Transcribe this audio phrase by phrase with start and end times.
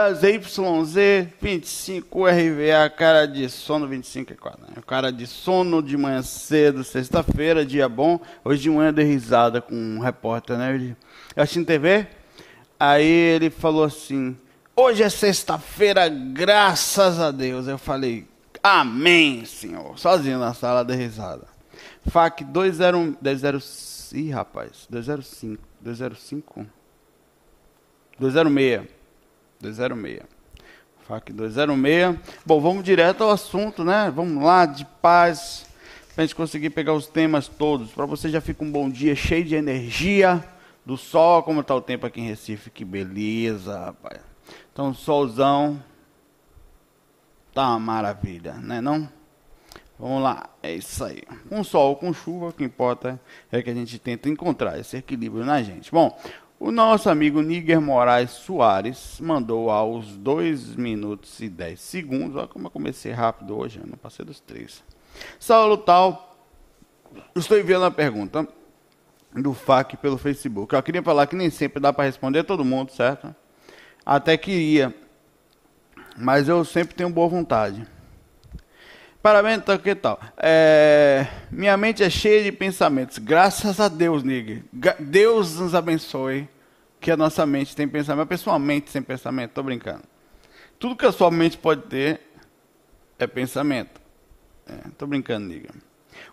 [0.00, 4.82] Bom dia, ZYZ25RVA, cara de sono 25 é né?
[4.86, 8.18] Cara de sono de manhã cedo, sexta-feira, dia bom.
[8.42, 10.74] Hoje de manhã dei risada com um repórter, né?
[10.74, 10.96] Ele,
[11.36, 12.06] eu assisti TV,
[12.78, 14.38] aí ele falou assim:
[14.74, 17.68] Hoje é sexta-feira, graças a Deus.
[17.68, 18.26] Eu falei:
[18.62, 19.98] Amém, Senhor.
[19.98, 21.46] Sozinho na sala, dei risada.
[22.06, 26.66] FAC 201, 205, ih, rapaz, 205, 205,
[28.18, 28.99] 206.
[29.60, 30.22] 206.
[31.06, 32.18] FAC 206.
[32.44, 34.12] Bom, vamos direto ao assunto, né?
[34.14, 35.66] Vamos lá, de paz,
[36.14, 37.90] para a gente conseguir pegar os temas todos.
[37.90, 40.42] Para você já fica um bom dia cheio de energia
[40.84, 42.70] do sol, como está o tempo aqui em Recife.
[42.70, 44.20] Que beleza, rapaz.
[44.72, 45.82] Então, solzão.
[47.52, 49.08] Tá uma maravilha, né não?
[49.98, 51.22] Vamos lá, é isso aí.
[51.48, 53.20] Com sol, com chuva, o que importa
[53.52, 55.90] é que a gente tenta encontrar esse equilíbrio na gente.
[55.90, 56.18] Bom,
[56.60, 62.36] o nosso amigo Níger Moraes Soares mandou aos 2 minutos e 10 segundos.
[62.36, 64.84] Olha como eu comecei rápido hoje, não passei dos três.
[65.38, 66.36] Saulo Tal,
[67.34, 68.46] estou enviando a pergunta
[69.32, 70.74] do FAC pelo Facebook.
[70.74, 73.34] Eu queria falar que nem sempre dá para responder todo mundo, certo?
[74.04, 74.94] Até queria,
[76.14, 77.88] mas eu sempre tenho boa vontade.
[79.22, 80.18] Parabéns, então, que tal?
[80.38, 83.18] É, minha mente é cheia de pensamentos.
[83.18, 84.64] Graças a Deus, Nigga.
[84.98, 86.48] Deus nos abençoe
[86.98, 88.22] que a nossa mente tem pensamento.
[88.22, 90.04] A pessoa mente sem pensamento, tô brincando.
[90.78, 92.22] Tudo que a sua mente pode ter
[93.18, 94.00] é pensamento.
[94.66, 95.74] É, tô brincando, Nigga.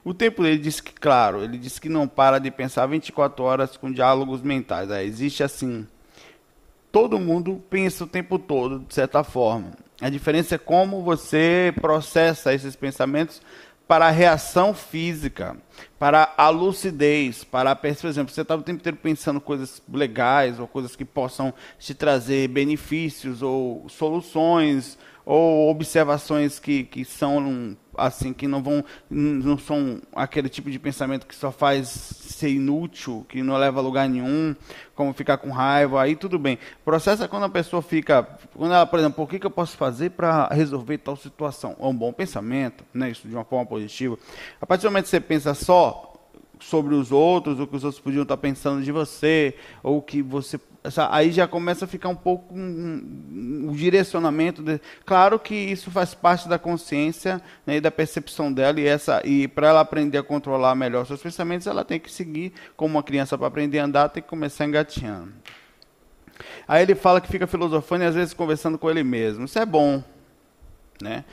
[0.01, 3.75] O tempo dele diz que, claro, ele diz que não para de pensar 24 horas
[3.75, 4.89] com diálogos mentais.
[4.89, 5.85] É, existe assim.
[6.89, 9.73] Todo mundo pensa o tempo todo, de certa forma.
[9.99, 13.41] A diferença é como você processa esses pensamentos
[13.87, 15.55] para a reação física,
[15.97, 20.59] para a lucidez, para a, por exemplo, você está o tempo inteiro pensando coisas legais
[20.59, 24.97] ou coisas que possam te trazer benefícios ou soluções
[25.27, 31.27] ou observações que, que são assim que não vão não são aquele tipo de pensamento
[31.27, 34.55] que só faz ser inútil, que não leva a lugar nenhum,
[34.95, 36.57] como ficar com raiva, aí tudo bem.
[37.21, 38.23] É quando a pessoa fica,
[38.55, 41.75] quando ela, por exemplo, o que, que eu posso fazer para resolver tal situação?
[41.77, 43.09] É um bom pensamento, né?
[43.09, 44.17] Isso de uma forma positiva.
[44.61, 46.06] A partir do momento que você pensa só
[46.59, 50.59] sobre os outros, o que os outros podiam estar pensando de você, ou que você
[51.09, 54.61] aí já começa a ficar um pouco o um, um, direcionamento.
[54.63, 59.21] De, claro que isso faz parte da consciência né, e da percepção dela, e, essa,
[59.25, 63.03] e para ela aprender a controlar melhor seus pensamentos, ela tem que seguir, como uma
[63.03, 65.33] criança para aprender a andar, tem que começar engateando.
[66.67, 69.45] Aí ele fala que fica filosofando e às vezes conversando com ele mesmo.
[69.45, 70.03] Isso é bom.
[71.01, 71.25] Né?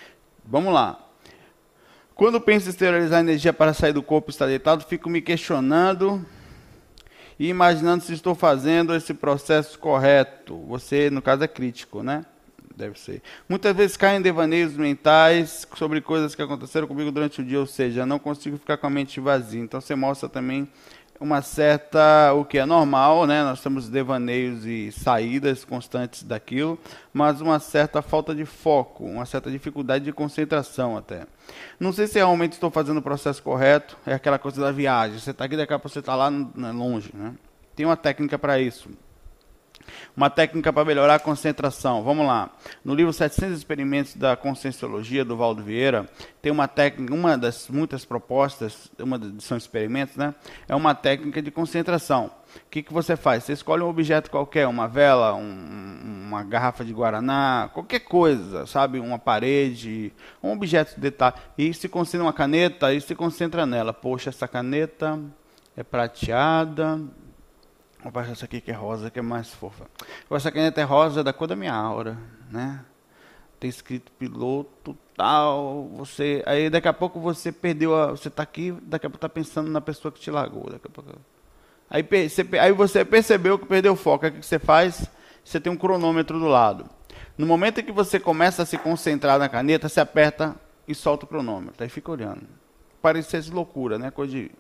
[0.45, 1.04] Vamos lá.
[2.15, 6.25] Quando penso em esterilizar energia para sair do corpo e estar deitado, fico me questionando
[7.39, 10.57] e imaginando se estou fazendo esse processo correto.
[10.69, 12.25] Você, no caso, é crítico, né?
[12.77, 13.21] Deve ser.
[13.49, 17.67] Muitas vezes caem em devaneios mentais sobre coisas que aconteceram comigo durante o dia, ou
[17.67, 19.61] seja, não consigo ficar com a mente vazia.
[19.61, 20.69] Então você mostra também
[21.21, 23.43] uma certa, o que é normal, né?
[23.43, 26.79] Nós temos devaneios e saídas constantes daquilo,
[27.13, 31.27] mas uma certa falta de foco, uma certa dificuldade de concentração até.
[31.79, 35.19] Não sei se realmente estou fazendo o processo correto, é aquela coisa da viagem.
[35.19, 37.33] Você está aqui, daqui a pouco você está lá né, longe, né?
[37.77, 38.89] Tem uma técnica para isso.
[40.17, 42.03] Uma técnica para melhorar a concentração.
[42.03, 42.51] Vamos lá.
[42.85, 46.09] No livro 700 Experimentos da Conscienciologia, do Valdo Vieira,
[46.41, 50.35] tem uma técnica, uma das muitas propostas, uma são experimentos, né?
[50.69, 52.31] É uma técnica de concentração.
[52.57, 53.45] O que, que você faz?
[53.45, 58.99] Você escolhe um objeto qualquer, uma vela, um, uma garrafa de guaraná, qualquer coisa, sabe?
[59.01, 61.35] Uma parede, um objeto de detalhe.
[61.59, 63.93] E se concentra uma caneta e se concentra nela.
[63.93, 65.21] Poxa, essa caneta
[65.77, 67.01] é prateada,
[68.05, 69.87] Vou baixar essa aqui que é rosa, que é mais fofa.
[70.31, 72.17] Essa caneta é rosa da cor da minha aura,
[72.51, 72.85] né?
[73.59, 78.73] Tem escrito piloto tal, você, aí daqui a pouco você perdeu a, você está aqui,
[78.83, 81.11] daqui a pouco está pensando na pessoa que te largou, daqui a pouco.
[81.89, 85.09] Aí você, aí você percebeu que perdeu o foco, aí o que você faz?
[85.45, 86.89] você tem um cronômetro do lado.
[87.37, 90.57] No momento em que você começa a se concentrar na caneta, você aperta
[90.89, 91.83] e solta o cronômetro.
[91.83, 92.43] Aí fica olhando.
[93.03, 94.11] Parecesse loucura, né?
[94.11, 94.51] Coisa de...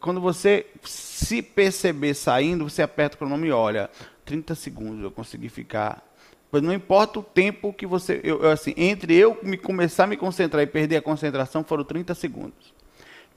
[0.00, 3.90] Quando você se perceber saindo, você aperta o cronômetro e olha.
[4.24, 6.04] 30 segundos eu consegui ficar.
[6.50, 8.20] Pois não importa o tempo que você.
[8.22, 12.14] Eu, assim, entre eu me começar a me concentrar e perder a concentração foram 30
[12.14, 12.74] segundos.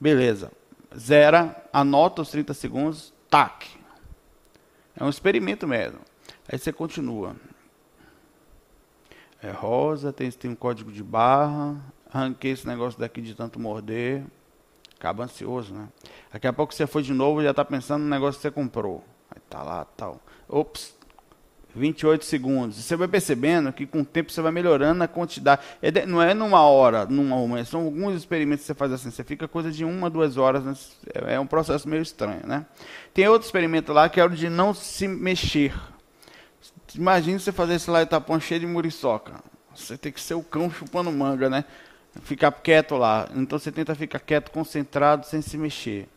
[0.00, 0.50] Beleza.
[0.96, 3.66] Zera, anota os 30 segundos, tac.
[4.96, 6.00] É um experimento mesmo.
[6.48, 7.36] Aí você continua.
[9.42, 11.76] É rosa, tem, tem um código de barra.
[12.12, 14.24] Arranquei esse negócio daqui de tanto morder.
[15.00, 15.88] Acaba ansioso, né?
[16.30, 18.50] Daqui a pouco você foi de novo e já está pensando no negócio que você
[18.50, 19.02] comprou.
[19.34, 20.20] Aí tá lá, tal.
[20.46, 20.94] Ops,
[21.74, 22.76] 28 segundos.
[22.76, 25.62] Você vai percebendo que com o tempo você vai melhorando a quantidade.
[25.80, 29.10] É não é numa hora, numa uma, são alguns experimentos que você faz assim.
[29.10, 30.64] Você fica coisa de uma, duas horas.
[30.64, 30.74] Né?
[31.28, 32.66] É um processo meio estranho, né?
[33.14, 35.72] Tem outro experimento lá que é o de não se mexer.
[36.94, 39.32] Imagina você fazer esse lá etapão cheio de muriçoca.
[39.74, 41.64] Você tem que ser o cão chupando manga, né?
[42.22, 43.28] Ficar quieto lá.
[43.34, 46.08] Então você tenta ficar quieto, concentrado, sem se mexer.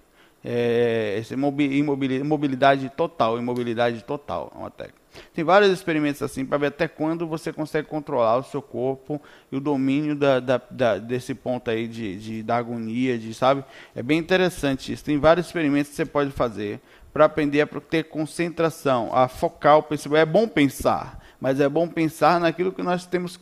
[0.46, 5.04] É, essa imobilidade total, imobilidade total, é uma técnica.
[5.34, 9.56] Tem vários experimentos assim para ver até quando você consegue controlar o seu corpo e
[9.56, 13.64] o domínio da, da, da, desse ponto aí de, de, da agonia, de, sabe?
[13.96, 15.06] É bem interessante isso.
[15.06, 16.82] Tem vários experimentos que você pode fazer
[17.14, 20.20] para aprender a ter concentração, a focar o pensamento.
[20.20, 23.40] É bom pensar, mas é bom pensar naquilo que nós temos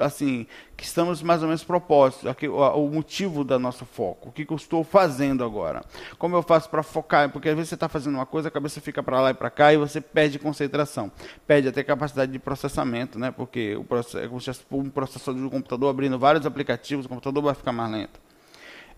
[0.00, 4.32] assim, que estamos mais ou menos propósitos, aqui, o, o, motivo do nosso foco, o
[4.32, 5.82] que, que eu estou fazendo agora.
[6.18, 7.30] Como eu faço para focar?
[7.30, 9.50] Porque às vezes você está fazendo uma coisa, a cabeça fica para lá e para
[9.50, 11.10] cá e você perde concentração,
[11.46, 13.30] perde até capacidade de processamento, né?
[13.30, 17.42] Porque o processo, é como se um processador do computador abrindo vários aplicativos, o computador
[17.42, 18.20] vai ficar mais lento.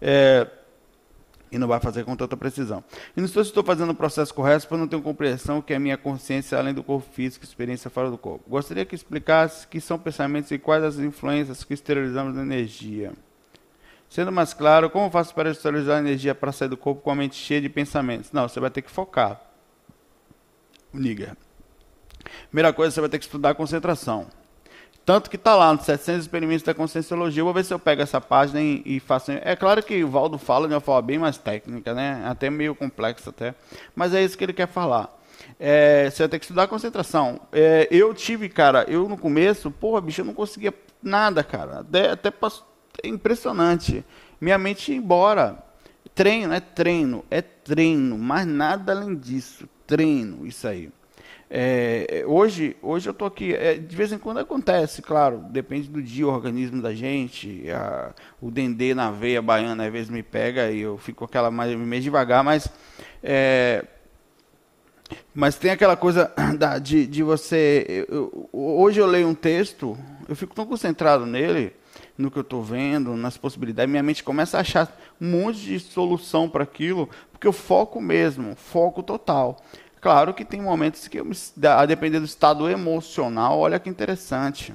[0.00, 0.46] É,
[1.52, 2.82] e não vai fazer com tanta precisão.
[3.14, 5.78] E não estou estou fazendo o processo correto, para não ter compreensão que é a
[5.78, 8.48] minha consciência além do corpo físico, experiência fora do corpo.
[8.48, 13.12] Gostaria que explicasse que são pensamentos e quais as influências que esterilizamos na energia.
[14.08, 17.14] Sendo mais claro, como faço para esterilizar a energia para sair do corpo com a
[17.14, 18.32] mente cheia de pensamentos?
[18.32, 19.40] Não, você vai ter que focar.
[20.92, 21.36] Niga.
[22.48, 24.26] Primeira coisa, você vai ter que estudar a concentração.
[25.04, 27.42] Tanto que está lá nos 700 experimentos da conscienciologia.
[27.42, 29.32] vou ver se eu pego essa página e, e faço.
[29.32, 32.22] É claro que o Valdo fala de uma forma bem mais técnica, né?
[32.24, 33.54] Até meio complexa até.
[33.96, 35.12] Mas é isso que ele quer falar.
[35.58, 37.40] É, você vai ter que estudar concentração.
[37.52, 40.72] É, eu tive, cara, eu no começo, porra, bicho, eu não conseguia
[41.02, 41.80] nada, cara.
[41.80, 42.32] Até, até
[43.02, 44.04] é impressionante.
[44.40, 45.58] Minha mente ia embora.
[46.14, 49.68] Treino, é treino, é treino, mas nada além disso.
[49.86, 50.90] Treino, isso aí.
[51.54, 56.02] É, hoje, hoje eu estou aqui, é, de vez em quando acontece, claro, depende do
[56.02, 60.70] dia, o organismo da gente, a, o dendê na veia baiana às vezes me pega
[60.70, 62.66] e eu fico aquela mais meio devagar, mas
[63.22, 63.84] é,
[65.34, 68.06] mas tem aquela coisa da, de, de você.
[68.08, 69.94] Eu, hoje eu leio um texto,
[70.26, 71.74] eu fico tão concentrado nele,
[72.16, 74.90] no que eu estou vendo, nas possibilidades, minha mente começa a achar
[75.20, 79.62] um monte de solução para aquilo, porque eu foco mesmo, foco total.
[80.02, 81.22] Claro que tem momentos que,
[81.64, 84.74] a depender do estado emocional, olha que interessante.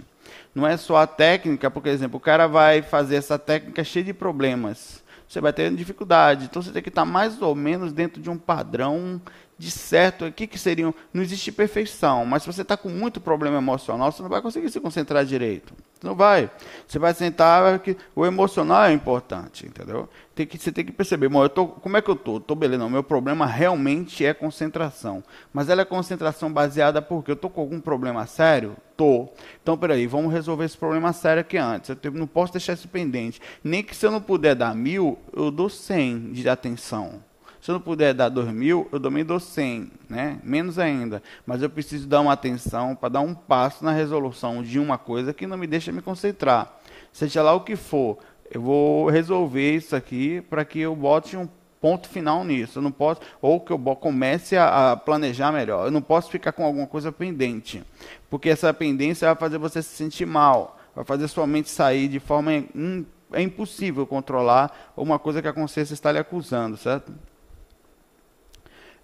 [0.55, 4.13] Não é só a técnica, por exemplo, o cara vai fazer essa técnica cheia de
[4.13, 5.03] problemas.
[5.27, 6.45] Você vai ter dificuldade.
[6.45, 9.21] Então você tem que estar mais ou menos dentro de um padrão
[9.57, 10.25] de certo.
[10.25, 10.93] O que, seriam.
[11.13, 14.69] Não existe perfeição, mas se você está com muito problema emocional, você não vai conseguir
[14.69, 15.73] se concentrar direito.
[16.03, 16.51] Não vai.
[16.87, 20.07] Você vai sentar que o emocional é importante, entendeu?
[20.35, 22.39] Tem que, você tem que perceber, bom, eu tô, como é que eu tô?
[22.39, 22.89] Tô beleza, não.
[22.89, 25.23] Meu problema realmente é concentração.
[25.51, 28.75] Mas ela é concentração baseada porque eu tô com algum problema sério?
[28.95, 29.27] Tô.
[29.61, 31.89] Então, peraí, vamos resolver esse problema sério aqui antes.
[31.89, 33.41] Eu não posso deixar isso pendente.
[33.63, 37.23] Nem que se eu não puder dar mil, eu dou cem de atenção.
[37.67, 40.39] Se eu não puder dar dois mil, eu também dou cem, né?
[40.41, 41.21] Menos ainda.
[41.45, 45.33] Mas eu preciso dar uma atenção para dar um passo na resolução de uma coisa
[45.33, 46.79] que não me deixa me concentrar.
[47.11, 48.19] Seja lá o que for,
[48.49, 51.45] eu vou resolver isso aqui para que eu bote um
[51.81, 52.79] ponto final nisso.
[52.79, 55.87] Eu não posso, ou que eu comece a, a, planejar melhor.
[55.87, 57.83] Eu não posso ficar com alguma coisa pendente,
[58.29, 62.21] porque essa pendência vai fazer você se sentir mal, vai fazer sua mente sair de
[62.21, 67.11] forma in, é impossível controlar uma coisa que a consciência está lhe acusando, certo?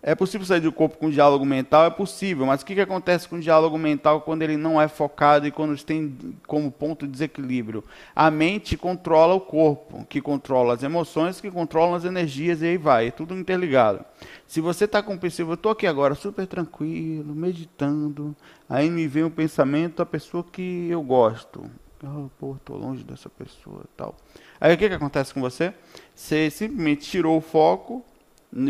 [0.05, 1.85] É possível sair do corpo com diálogo mental?
[1.85, 4.89] É possível, mas o que, que acontece com o diálogo mental quando ele não é
[4.89, 6.13] focado e quando tem
[6.45, 7.85] como ponto de desequilíbrio?
[8.13, 12.77] A mente controla o corpo, que controla as emoções, que controlam as energias e aí
[12.77, 14.03] vai, é tudo interligado.
[14.45, 18.35] Se você está com o pensamento, eu estou aqui agora super tranquilo, meditando,
[18.67, 21.63] aí me vem um pensamento da pessoa que eu gosto.
[22.03, 24.17] Oh, pô, estou longe dessa pessoa tal.
[24.59, 25.73] Aí o que, que acontece com você?
[26.13, 28.03] Você simplesmente tirou o foco,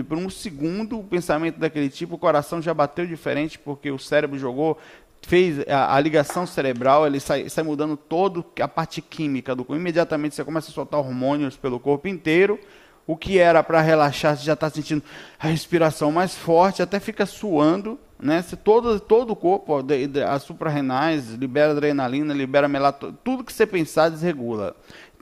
[0.07, 4.39] por um segundo, o pensamento daquele tipo, o coração já bateu diferente, porque o cérebro
[4.39, 4.77] jogou,
[5.21, 9.79] fez a, a ligação cerebral, ele sai, sai mudando toda a parte química do corpo.
[9.79, 12.59] Imediatamente você começa a soltar hormônios pelo corpo inteiro.
[13.05, 15.03] O que era para relaxar, você já está sentindo
[15.37, 18.41] a respiração mais forte, até fica suando, né?
[18.41, 19.75] Se todo, todo o corpo,
[20.25, 24.73] as suprarrenais, libera adrenalina, libera melatonina, tudo que você pensar desregula.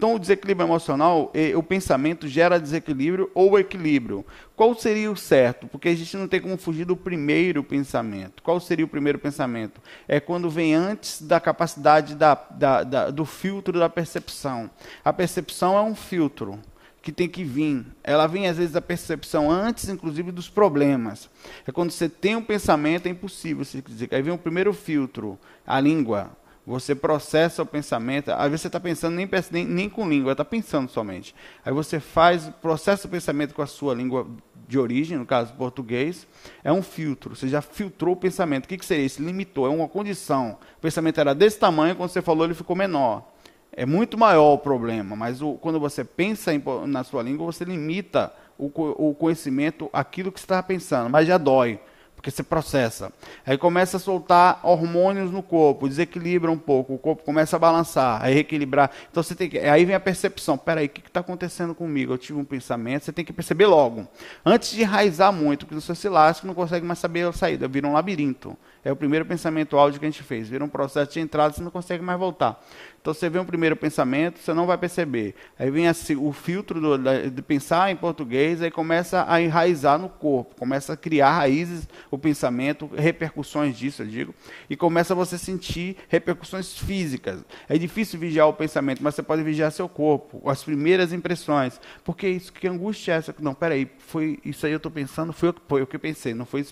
[0.02, 4.26] Então, o desequilíbrio emocional, o pensamento gera desequilíbrio ou equilíbrio.
[4.56, 5.68] Qual seria o certo?
[5.68, 8.42] Porque a gente não tem como fugir do primeiro pensamento.
[8.42, 9.80] Qual seria o primeiro pensamento?
[10.08, 14.72] É quando vem antes da capacidade da, da, da, do filtro da percepção.
[15.06, 16.58] A percepção é um filtro
[17.00, 17.86] que tem que vir.
[18.04, 21.30] Ela vem, às vezes, da percepção antes, inclusive, dos problemas.
[21.68, 23.64] É quando você tem um pensamento, é impossível.
[23.64, 24.10] Você dizer.
[24.12, 26.32] Aí vem o primeiro filtro, a língua.
[26.66, 28.30] Você processa o pensamento.
[28.30, 31.34] Às vezes você está pensando nem, nem, nem com língua, está pensando somente.
[31.66, 34.28] Aí você faz, processa o pensamento com a sua língua
[34.68, 36.28] de origem, no caso português.
[36.64, 37.36] É um filtro.
[37.36, 38.66] Você já filtrou o pensamento.
[38.66, 39.22] O que, que seria isso?
[39.24, 40.58] Limitou, é uma condição.
[40.78, 43.28] O pensamento era desse tamanho, quando você falou, ele ficou menor.
[43.74, 47.64] É muito maior o problema, mas o, quando você pensa em, na sua língua, você
[47.64, 48.70] limita o,
[49.10, 51.80] o conhecimento àquilo que você está pensando, mas já dói
[52.22, 53.12] porque você processa.
[53.44, 58.24] Aí começa a soltar hormônios no corpo, desequilibra um pouco, o corpo começa a balançar,
[58.24, 58.92] aí reequilibrar.
[59.10, 62.14] Então você tem que, aí vem a percepção, peraí, o que está acontecendo comigo?
[62.14, 64.08] Eu tive um pensamento, você tem que perceber logo.
[64.46, 67.88] Antes de enraizar muito, porque você se lasca, não consegue mais saber a saída, vira
[67.88, 68.56] um labirinto.
[68.84, 71.62] É o primeiro pensamento áudio que a gente fez, vira um processo de entrada, você
[71.62, 72.60] não consegue mais voltar.
[73.02, 75.34] Então você vê um primeiro pensamento, você não vai perceber.
[75.58, 76.98] Aí vem assim, o filtro do,
[77.32, 82.18] de pensar em português, aí começa a enraizar no corpo, começa a criar raízes o
[82.18, 84.36] pensamento, repercussões disso, eu digo,
[84.70, 87.44] e começa você a sentir repercussões físicas.
[87.68, 91.82] É difícil vigiar o pensamento, mas você pode vigiar seu corpo, as primeiras impressões.
[92.04, 93.36] Porque isso, que angústia é essa?
[93.40, 96.46] Não, peraí, foi isso aí eu estou pensando, foi, foi o que eu pensei, não
[96.46, 96.66] foi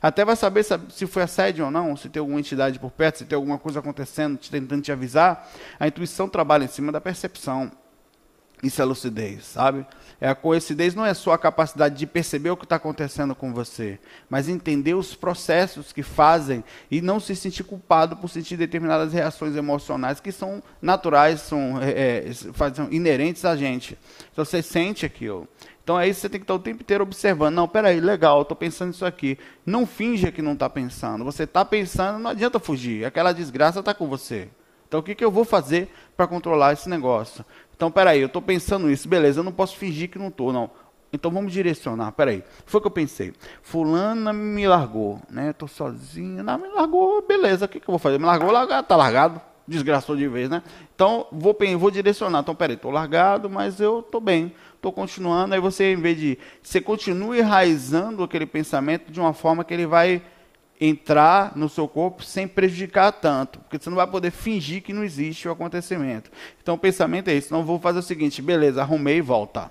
[0.00, 3.24] Até vai saber se foi assédio ou não, se tem alguma entidade por perto, se
[3.24, 5.48] tem alguma coisa acontecendo, te tentando te avisar
[5.80, 7.70] a intuição trabalha em cima da percepção.
[8.62, 9.84] Isso é lucidez, sabe?
[10.20, 13.52] É a coincidência não é só a capacidade de perceber o que está acontecendo com
[13.52, 13.98] você,
[14.30, 19.56] mas entender os processos que fazem e não se sentir culpado por sentir determinadas reações
[19.56, 23.98] emocionais que são naturais, são, é, é são inerentes a gente.
[24.32, 25.48] Então você sente aquilo.
[25.82, 27.56] Então é isso que você tem que estar o tempo inteiro observando.
[27.56, 29.36] Não, peraí, legal, estou pensando isso aqui.
[29.66, 31.24] Não finja que não está pensando.
[31.24, 33.04] Você está pensando, não adianta fugir.
[33.04, 34.48] Aquela desgraça está com você.
[34.86, 37.44] Então, o que, que eu vou fazer para controlar esse negócio?
[37.82, 40.70] Então, peraí, eu estou pensando isso, beleza, eu não posso fingir que não estou, não.
[41.12, 42.44] Então, vamos direcionar, peraí.
[42.64, 43.32] Foi o que eu pensei.
[43.60, 45.50] Fulana me largou, né?
[45.50, 48.20] Estou sozinho, não, me largou, beleza, o que, que eu vou fazer?
[48.20, 50.62] Me largou, largado, tá largado, desgraçou de vez, né?
[50.94, 52.38] Então, vou, vou direcionar.
[52.38, 55.52] Então, peraí, estou largado, mas eu estou bem, estou continuando.
[55.52, 56.38] Aí você, em vez de.
[56.62, 60.22] Você continua enraizando aquele pensamento de uma forma que ele vai
[60.84, 65.04] entrar no seu corpo sem prejudicar tanto, porque você não vai poder fingir que não
[65.04, 66.28] existe o acontecimento.
[66.60, 69.70] Então o pensamento é isso, não vou fazer o seguinte, beleza, arrumei e volta.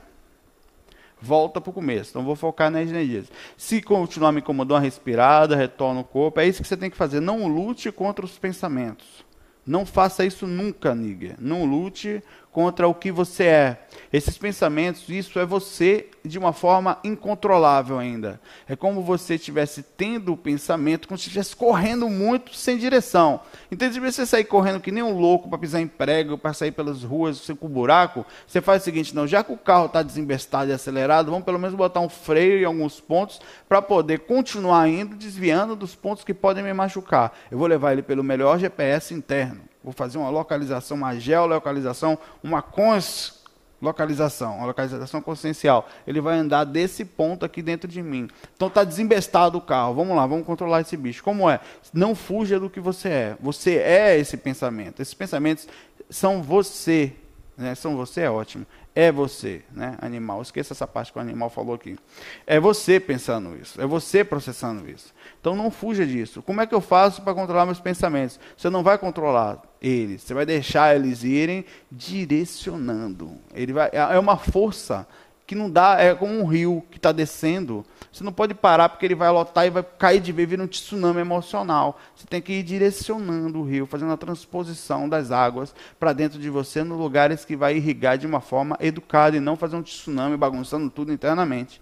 [1.22, 3.28] Volta para o começo, então vou focar nas energias.
[3.58, 6.98] Se continuar me incomodando, uma respirada, retorna o corpo, é isso que você tem que
[6.98, 9.26] fazer, não lute contra os pensamentos.
[9.66, 11.36] Não faça isso nunca, Níger.
[11.40, 13.78] Não lute contra o que você é.
[14.12, 18.42] Esses pensamentos, isso é você de uma forma incontrolável ainda.
[18.68, 23.40] É como você estivesse tendo o pensamento, como se estivesse correndo muito sem direção.
[23.72, 26.72] Então, se você sair correndo que nem um louco para pisar em prego, para sair
[26.72, 30.70] pelas ruas com buraco, você faz o seguinte: não, já que o carro está desembestado
[30.70, 35.16] e acelerado, vamos pelo menos botar um freio em alguns pontos para poder continuar indo,
[35.16, 37.34] desviando dos pontos que podem me machucar.
[37.50, 39.71] Eu vou levar ele pelo melhor GPS interno.
[39.84, 43.42] Vou fazer uma localização, uma geolocalização, uma cons
[43.82, 45.90] localização, uma localização consciencial.
[46.06, 48.30] Ele vai andar desse ponto aqui dentro de mim.
[48.56, 49.96] Então está desembestado o carro.
[49.96, 51.24] Vamos lá, vamos controlar esse bicho.
[51.24, 51.60] Como é?
[51.92, 53.38] Não fuja do que você é.
[53.40, 55.02] Você é esse pensamento.
[55.02, 55.68] Esses pensamentos
[56.10, 57.14] são você.
[57.58, 57.74] Né?
[57.74, 58.66] São você é ótimo.
[58.94, 59.98] É você, né?
[60.02, 60.42] Animal.
[60.42, 61.98] Esqueça essa parte que o animal falou aqui.
[62.46, 63.80] É você pensando isso.
[63.82, 65.14] É você processando isso.
[65.40, 66.42] Então não fuja disso.
[66.42, 68.38] Como é que eu faço para controlar meus pensamentos?
[68.58, 70.24] Você não vai controlar eles.
[70.24, 73.38] Você vai deixar eles irem direcionando.
[73.54, 75.08] Ele vai, é uma força
[75.52, 77.86] que não dá, é como um rio que está descendo.
[78.10, 80.68] Você não pode parar porque ele vai lotar e vai cair de vez, vira um
[80.68, 82.00] tsunami emocional.
[82.16, 86.50] Você tem que ir direcionando o rio, fazendo a transposição das águas para dentro de
[86.50, 90.38] você, nos lugares que vai irrigar de uma forma educada e não fazer um tsunami
[90.38, 91.82] bagunçando tudo internamente.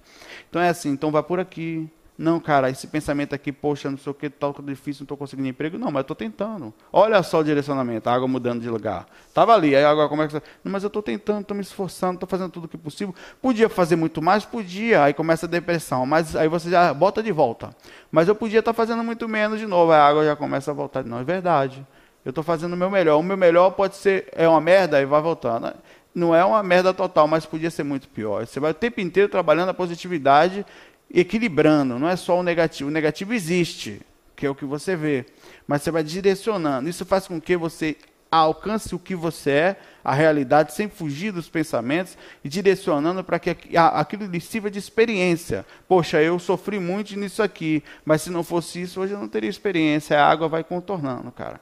[0.49, 1.87] Então é assim, então vai por aqui,
[2.19, 5.15] Não, cara, esse pensamento aqui, poxa, não sei o que, tal, que difícil, não estou
[5.15, 5.77] conseguindo emprego.
[5.77, 6.73] Não, mas eu estou tentando.
[6.91, 9.05] Olha só o direcionamento, a água mudando de lugar.
[9.25, 10.33] Estava ali, aí agora como é que.
[10.33, 13.15] Não, mas eu estou tentando, estou me esforçando, estou fazendo tudo o que é possível.
[13.41, 14.43] Podia fazer muito mais?
[14.43, 15.05] Podia.
[15.05, 17.73] Aí começa a depressão, mas aí você já bota de volta.
[18.11, 20.73] Mas eu podia estar tá fazendo muito menos de novo, a água já começa a
[20.73, 21.05] voltar.
[21.05, 21.87] Não, é verdade.
[22.25, 23.17] Eu estou fazendo o meu melhor.
[23.17, 25.73] O meu melhor pode ser, é uma merda e vai voltando.
[26.13, 28.45] Não é uma merda total, mas podia ser muito pior.
[28.45, 30.65] Você vai o tempo inteiro trabalhando a positividade
[31.13, 32.89] equilibrando, não é só o negativo.
[32.89, 34.01] O negativo existe,
[34.35, 35.25] que é o que você vê,
[35.67, 36.89] mas você vai direcionando.
[36.89, 37.97] Isso faz com que você
[38.31, 43.55] alcance o que você é, a realidade, sem fugir dos pensamentos e direcionando para que
[43.75, 45.65] aquilo lhe sirva de experiência.
[45.87, 49.49] Poxa, eu sofri muito nisso aqui, mas se não fosse isso, hoje eu não teria
[49.49, 50.19] experiência.
[50.19, 51.59] A água vai contornando, cara.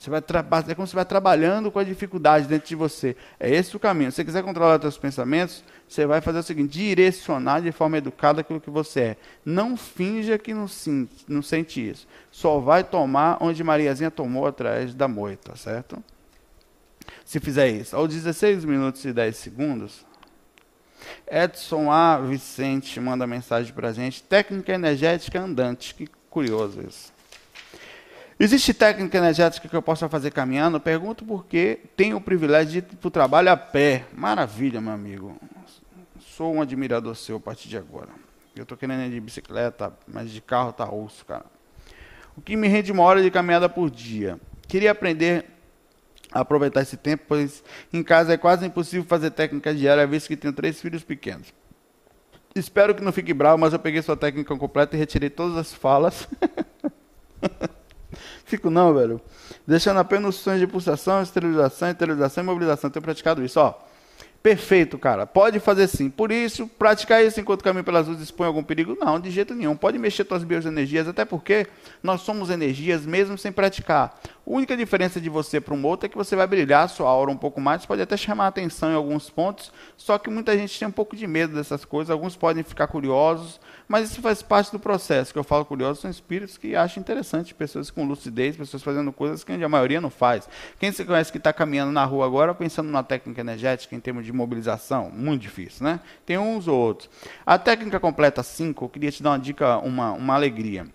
[0.00, 0.20] Você vai
[0.66, 3.14] é como você vai trabalhando com a dificuldade dentro de você.
[3.38, 4.10] É esse o caminho.
[4.10, 8.40] Se você quiser controlar seus pensamentos, você vai fazer o seguinte: direcionar de forma educada
[8.40, 9.16] aquilo que você é.
[9.44, 12.08] Não finja que não sente, não sente isso.
[12.30, 16.02] Só vai tomar onde Mariazinha tomou atrás da moita, certo?
[17.22, 17.94] Se fizer isso.
[17.94, 20.06] Aos 16 minutos e 10 segundos,
[21.30, 22.16] Edson A.
[22.16, 24.22] Vicente manda mensagem para gente.
[24.22, 25.94] Técnica energética andante.
[25.94, 27.19] Que curioso isso.
[28.42, 30.80] Existe técnica energética que eu possa fazer caminhando?
[30.80, 34.06] Pergunto porque tenho o privilégio de ir para o trabalho a pé.
[34.14, 35.38] Maravilha, meu amigo.
[36.18, 38.08] Sou um admirador seu a partir de agora.
[38.56, 41.44] Eu estou querendo ir de bicicleta, mas de carro tá osso, cara.
[42.34, 44.40] O que me rende uma hora de caminhada por dia.
[44.66, 45.44] Queria aprender
[46.32, 50.36] a aproveitar esse tempo, pois em casa é quase impossível fazer técnica diária, visto que
[50.36, 51.52] tenho três filhos pequenos.
[52.54, 55.74] Espero que não fique bravo, mas eu peguei sua técnica completa e retirei todas as
[55.74, 56.26] falas.
[58.44, 59.20] Fico não, velho.
[59.66, 62.90] Deixando apenas sons de pulsação, esterilização, esterilização e mobilização.
[62.90, 63.74] Tenho praticado isso, ó.
[64.42, 65.26] Perfeito, cara.
[65.26, 66.08] Pode fazer sim.
[66.08, 68.96] Por isso, praticar isso enquanto caminho pelas luzes expõe algum perigo?
[68.98, 69.76] Não, de jeito nenhum.
[69.76, 71.66] Pode mexer suas bioenergias, até porque
[72.02, 74.18] nós somos energias mesmo sem praticar.
[74.50, 77.30] A única diferença de você para um outro é que você vai brilhar sua aura
[77.30, 80.88] um pouco mais, pode até chamar atenção em alguns pontos, só que muita gente tem
[80.88, 84.80] um pouco de medo dessas coisas, alguns podem ficar curiosos, mas isso faz parte do
[84.80, 85.32] processo.
[85.32, 89.44] Que eu falo curioso são espíritos que acham interessante, pessoas com lucidez, pessoas fazendo coisas
[89.44, 90.48] que a maioria não faz.
[90.80, 94.26] Quem você conhece que está caminhando na rua agora pensando na técnica energética em termos
[94.26, 95.12] de mobilização?
[95.14, 96.00] Muito difícil, né?
[96.26, 97.08] Tem uns ou outros.
[97.46, 100.88] A técnica completa 5, eu queria te dar uma dica, uma, uma alegria.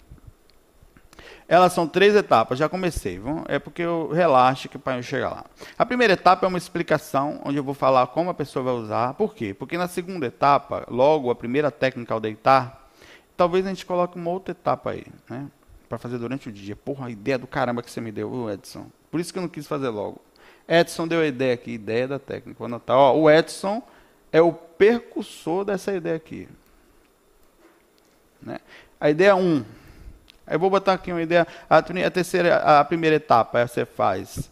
[1.47, 5.45] Elas são três etapas, já comecei, é porque eu relaxo que para eu chegar lá.
[5.77, 9.13] A primeira etapa é uma explicação, onde eu vou falar como a pessoa vai usar.
[9.13, 9.53] Por quê?
[9.53, 12.85] Porque na segunda etapa, logo a primeira técnica ao deitar,
[13.37, 15.47] Talvez a gente coloque uma outra etapa aí, né?
[15.89, 16.75] Para fazer durante o dia.
[16.75, 18.87] Porra, a ideia do caramba que você me deu, Edson.
[19.11, 20.21] Por isso que eu não quis fazer logo.
[20.67, 22.57] Edson deu a ideia aqui, ideia da técnica.
[22.57, 22.97] Vou anotar.
[22.97, 23.83] Ó, o Edson
[24.31, 26.47] é o percussor dessa ideia aqui.
[28.41, 28.59] Né?
[28.99, 29.39] A ideia 1.
[29.39, 29.65] Um,
[30.47, 31.47] eu vou botar aqui uma ideia.
[31.69, 34.51] A, terceira, a primeira etapa você faz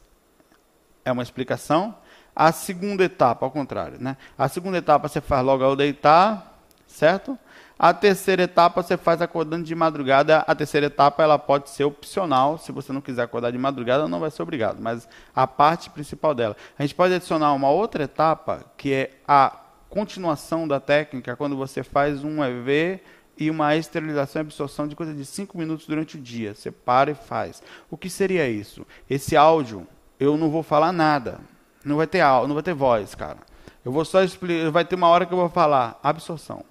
[1.05, 1.95] é uma explicação.
[2.35, 4.17] A segunda etapa, ao contrário, né?
[4.37, 7.37] A segunda etapa você faz logo ao deitar, certo?
[7.77, 10.39] A terceira etapa você faz acordando de madrugada.
[10.39, 12.57] A terceira etapa ela pode ser opcional.
[12.57, 14.79] Se você não quiser acordar de madrugada, não vai ser obrigado.
[14.79, 16.55] Mas a parte principal dela.
[16.77, 19.57] A gente pode adicionar uma outra etapa, que é a
[19.89, 22.99] continuação da técnica, quando você faz um EV
[23.37, 26.53] e uma esterilização e absorção de coisa de 5 minutos durante o dia.
[26.53, 27.61] Você para e faz.
[27.89, 28.85] O que seria isso?
[29.09, 29.87] Esse áudio,
[30.19, 31.39] eu não vou falar nada.
[31.83, 33.39] Não vai ter áudio, não vai ter voz, cara.
[33.83, 36.63] Eu vou só explicar, vai ter uma hora que eu vou falar absorção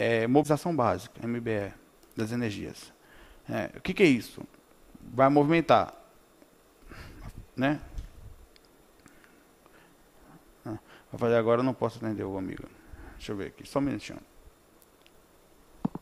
[0.00, 1.74] é, mobilização básica, MBE,
[2.16, 2.90] das energias.
[3.46, 4.42] É, o que, que, é isso?
[5.12, 5.92] Vai movimentar.
[7.54, 7.78] Né?
[10.64, 10.78] Ah,
[11.12, 12.64] vou fazer agora, eu não posso atender o amigo.
[13.16, 14.18] Deixa eu ver aqui, só um minutinho.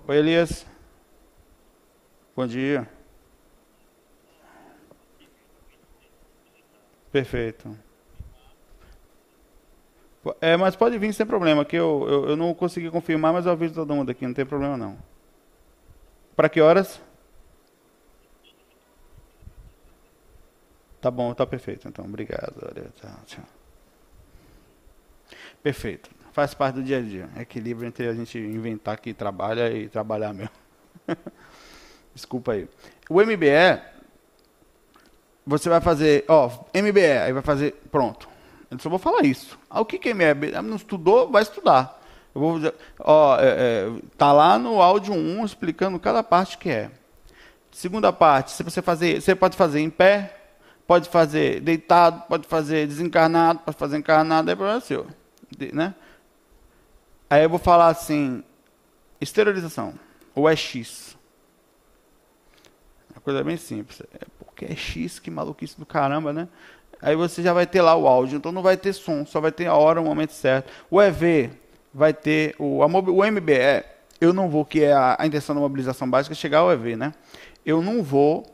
[0.09, 0.65] Oi, Elias.
[2.35, 2.89] Bom dia.
[7.13, 7.77] Perfeito.
[10.41, 13.53] É, mas pode vir sem problema, que eu, eu, eu não consegui confirmar, mas eu
[13.53, 14.97] aviso todo mundo aqui, não tem problema não.
[16.35, 17.01] Para que horas?
[21.03, 22.07] Tá bom, tá perfeito então.
[22.07, 22.55] Obrigado.
[25.63, 26.18] Perfeito.
[26.39, 27.29] Faz parte do dia a dia.
[27.37, 30.53] Equilíbrio entre a gente inventar que trabalha e trabalhar mesmo.
[32.15, 32.69] Desculpa aí.
[33.11, 33.83] O MBE,
[35.45, 38.29] você vai fazer, ó, MBE, aí vai fazer, pronto.
[38.71, 39.59] Eu só vou falar isso.
[39.69, 40.55] Ah, o que, que é MBE?
[40.55, 41.29] Ah, não estudou?
[41.29, 42.01] Vai estudar.
[42.33, 46.71] Eu vou dizer, ó, é, é, tá lá no áudio 1 explicando cada parte que
[46.71, 46.89] é.
[47.73, 50.37] Segunda parte, se você fazer, você pode fazer em pé,
[50.87, 55.05] pode fazer deitado, pode fazer desencarnado, pode fazer encarnado, é problema seu,
[55.73, 55.97] né?
[57.31, 58.43] Aí eu vou falar assim,
[59.21, 59.95] esterilização,
[60.35, 61.17] ou é X.
[63.11, 64.01] Uma coisa bem simples.
[64.15, 66.49] É porque é X, que maluquice do caramba, né?
[67.01, 69.53] Aí você já vai ter lá o áudio, então não vai ter som, só vai
[69.53, 70.73] ter a hora, o momento certo.
[70.91, 71.51] O EV
[71.93, 73.85] vai ter o, a, o MBE,
[74.21, 77.15] eu não vou, que é a, a intenção da mobilização básica, chegar ao EV, né?
[77.65, 78.45] Eu não vou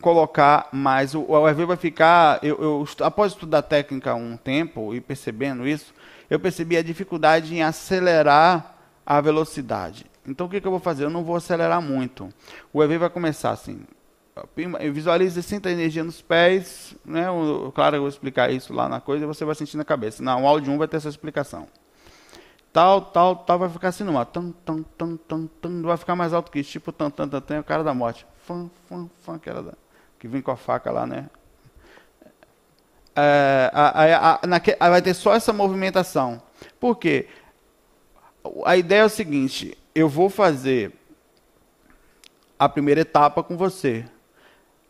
[0.00, 5.00] colocar mais, o, o EV vai ficar, eu, eu, após estudar técnica um tempo e
[5.00, 5.92] percebendo isso,
[6.30, 10.06] eu percebi a dificuldade em acelerar a velocidade.
[10.26, 11.04] Então o que, que eu vou fazer?
[11.04, 12.28] Eu não vou acelerar muito.
[12.72, 13.80] O EV vai começar assim,
[14.92, 17.26] visualize, sinta a energia nos pés, né?
[17.74, 20.22] claro, eu vou explicar isso lá na coisa e você vai sentir na cabeça.
[20.22, 21.66] Não, o áudio 1 vai ter essa explicação
[22.72, 24.26] tal, tal, tal, vai ficar assim no mar.
[24.26, 27.40] Tum, tum, tum, tum, tum, vai ficar mais alto que isso, tipo tan, tan, tan,
[27.40, 28.26] tan, é o cara da morte.
[28.44, 29.72] Fã, fã, fã, que, era da,
[30.18, 31.28] que vem com a faca lá, né?
[33.20, 34.40] É, a,
[34.80, 36.40] a, vai ter só essa movimentação.
[36.78, 37.26] Por quê?
[38.64, 40.92] A ideia é o seguinte: eu vou fazer
[42.58, 44.04] a primeira etapa com você.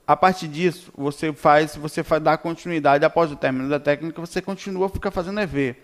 [0.07, 4.43] A partir disso, você faz, você faz dar continuidade após o término da técnica, você
[4.43, 5.77] continua a ficar fazendo EV.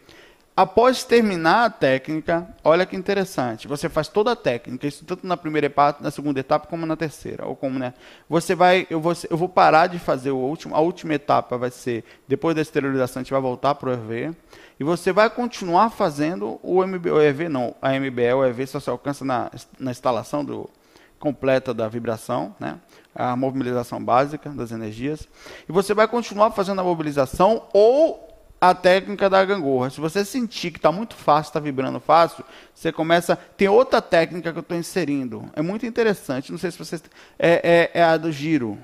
[0.57, 5.37] Após terminar a técnica, olha que interessante, você faz toda a técnica, isso tanto na
[5.37, 7.93] primeira etapa, na segunda etapa, como na terceira, ou como, né?
[8.27, 11.71] Você vai, eu vou, eu vou parar de fazer o último, a última etapa vai
[11.71, 14.35] ser depois da esterilização, a gente vai voltar para o EV,
[14.81, 18.81] e você vai continuar fazendo o MB, o EV não, a MBE, o EV só
[18.81, 20.71] se alcança na, na instalação do,
[21.19, 22.79] completa da vibração, né?
[23.15, 25.29] a mobilização básica das energias,
[25.69, 28.26] e você vai continuar fazendo a mobilização ou
[28.61, 29.91] a técnica da gangorra.
[29.91, 33.37] Se você sentir que está muito fácil, está vibrando fácil, você começa.
[33.57, 35.51] Tem outra técnica que eu estou inserindo.
[35.55, 36.51] É muito interessante.
[36.51, 37.03] Não sei se vocês.
[37.39, 38.79] É, é, é a do giro.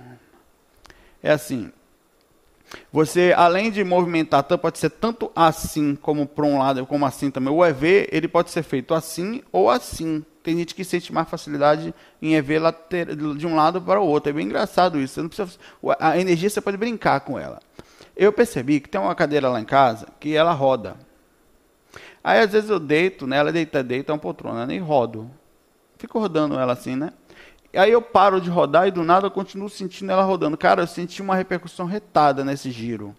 [1.23, 1.71] É assim.
[2.91, 7.53] Você, além de movimentar, pode ser tanto assim como para um lado, como assim também.
[7.53, 10.25] O EV, ele pode ser feito assim ou assim.
[10.43, 12.59] Tem gente que sente mais facilidade em EV
[13.37, 14.31] de um lado para o outro.
[14.31, 15.23] É bem engraçado isso.
[15.29, 15.59] Precisa,
[16.01, 17.61] a energia você pode brincar com ela.
[18.23, 20.95] Eu percebi que tem uma cadeira lá em casa que ela roda.
[22.23, 25.29] Aí às vezes eu deito nela, deita, deita uma poltrona, nem rodo.
[25.99, 27.13] Fico rodando ela assim, né?
[27.75, 30.57] Aí eu paro de rodar e do nada eu continuo sentindo ela rodando.
[30.57, 33.13] Cara, eu senti uma repercussão retada nesse giro.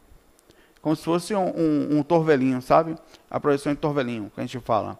[0.82, 2.96] Como se fosse um, um, um torvelinho, sabe?
[3.30, 4.98] A projeção de torvelinho, que a gente fala.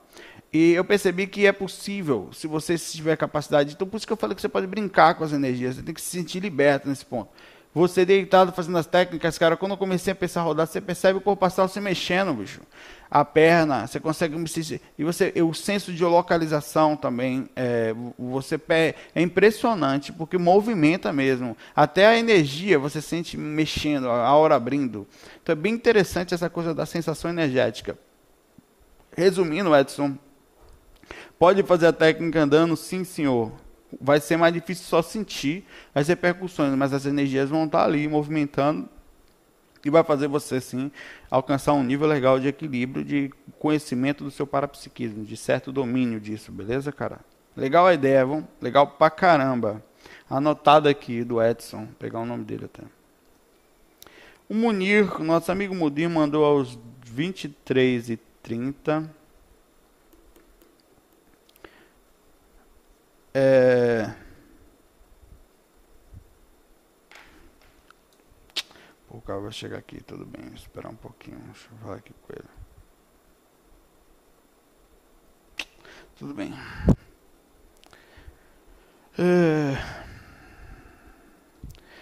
[0.52, 3.74] E eu percebi que é possível, se você tiver capacidade.
[3.74, 5.78] Então, por isso que eu falei que você pode brincar com as energias.
[5.78, 7.30] Você tem que se sentir liberto nesse ponto.
[7.74, 11.18] Você deitado fazendo as técnicas, cara, quando eu comecei a pensar a rodar, você percebe
[11.18, 12.62] o corpo astral se mexendo, bicho.
[13.10, 14.36] A perna, você consegue
[14.98, 18.60] e você, o senso de localização também, é, você
[19.16, 21.58] é impressionante porque movimenta mesmo.
[21.76, 25.08] Até a energia você sente mexendo, a hora abrindo.
[25.42, 27.98] Então é bem interessante essa coisa da sensação energética.
[29.18, 30.16] Resumindo, Edson,
[31.40, 33.63] pode fazer a técnica andando, sim, senhor
[34.00, 38.88] vai ser mais difícil só sentir as repercussões, mas as energias vão estar ali movimentando
[39.86, 40.92] e vai fazer você sim
[41.30, 46.52] alcançar um nível legal de equilíbrio, de conhecimento do seu parapsiquismo, de certo domínio disso,
[46.52, 47.20] beleza, cara?
[47.56, 48.46] Legal a ideia, vamos?
[48.62, 49.84] Legal pra caramba.
[50.30, 52.84] Anotado aqui do Edson, Vou pegar o nome dele até.
[54.50, 59.10] O Munir, nosso amigo Munir mandou aos 23 e 30
[63.34, 64.14] É...
[69.10, 70.44] o cara vai chegar aqui, tudo bem.
[70.44, 71.38] Vou esperar um pouquinho.
[71.46, 72.50] Deixa eu falar aqui com ele.
[76.18, 76.54] Tudo bem.
[79.18, 79.78] É...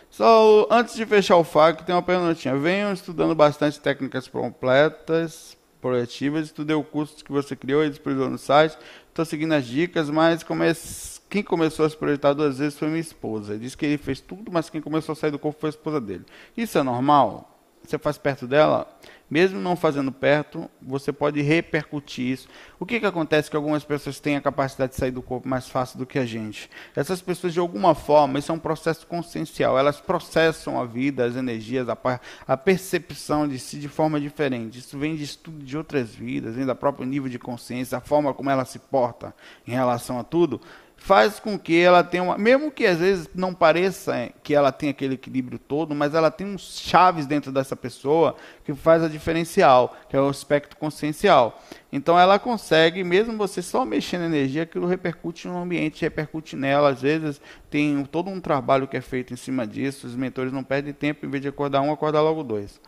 [0.09, 2.55] Só antes de fechar o FAQ, tem uma perguntinha.
[2.55, 6.47] Venham estudando bastante técnicas completas, projetivas.
[6.47, 8.77] Estudei o curso que você criou e disponibilizou no site.
[9.09, 12.99] Estou seguindo as dicas, mas comece quem começou a se projetar duas vezes foi minha
[12.99, 13.53] esposa.
[13.53, 15.71] Ele disse que ele fez tudo, mas quem começou a sair do corpo foi a
[15.71, 16.25] esposa dele.
[16.57, 17.57] Isso é normal?
[17.81, 18.85] Você faz perto dela?
[19.29, 22.49] Mesmo não fazendo perto, você pode repercutir isso.
[22.77, 25.69] O que, que acontece que algumas pessoas têm a capacidade de sair do corpo mais
[25.69, 26.69] fácil do que a gente?
[26.93, 29.79] Essas pessoas, de alguma forma, isso é um processo consciencial.
[29.79, 31.97] Elas processam a vida, as energias, a,
[32.45, 34.79] a percepção de si de forma diferente.
[34.79, 38.33] Isso vem de estudo de outras vidas, vem do próprio nível de consciência, a forma
[38.33, 39.33] como ela se porta
[39.65, 40.59] em relação a tudo
[41.03, 44.89] faz com que ela tenha uma, mesmo que às vezes não pareça que ela tem
[44.89, 49.97] aquele equilíbrio todo, mas ela tem uns chaves dentro dessa pessoa que faz a diferencial,
[50.07, 51.59] que é o aspecto consciencial.
[51.91, 56.89] Então ela consegue, mesmo você só mexendo energia, aquilo repercute no ambiente, repercute nela.
[56.89, 60.63] Às vezes tem todo um trabalho que é feito em cima disso, os mentores não
[60.63, 62.79] perdem tempo, em vez de acordar um, acordar logo dois.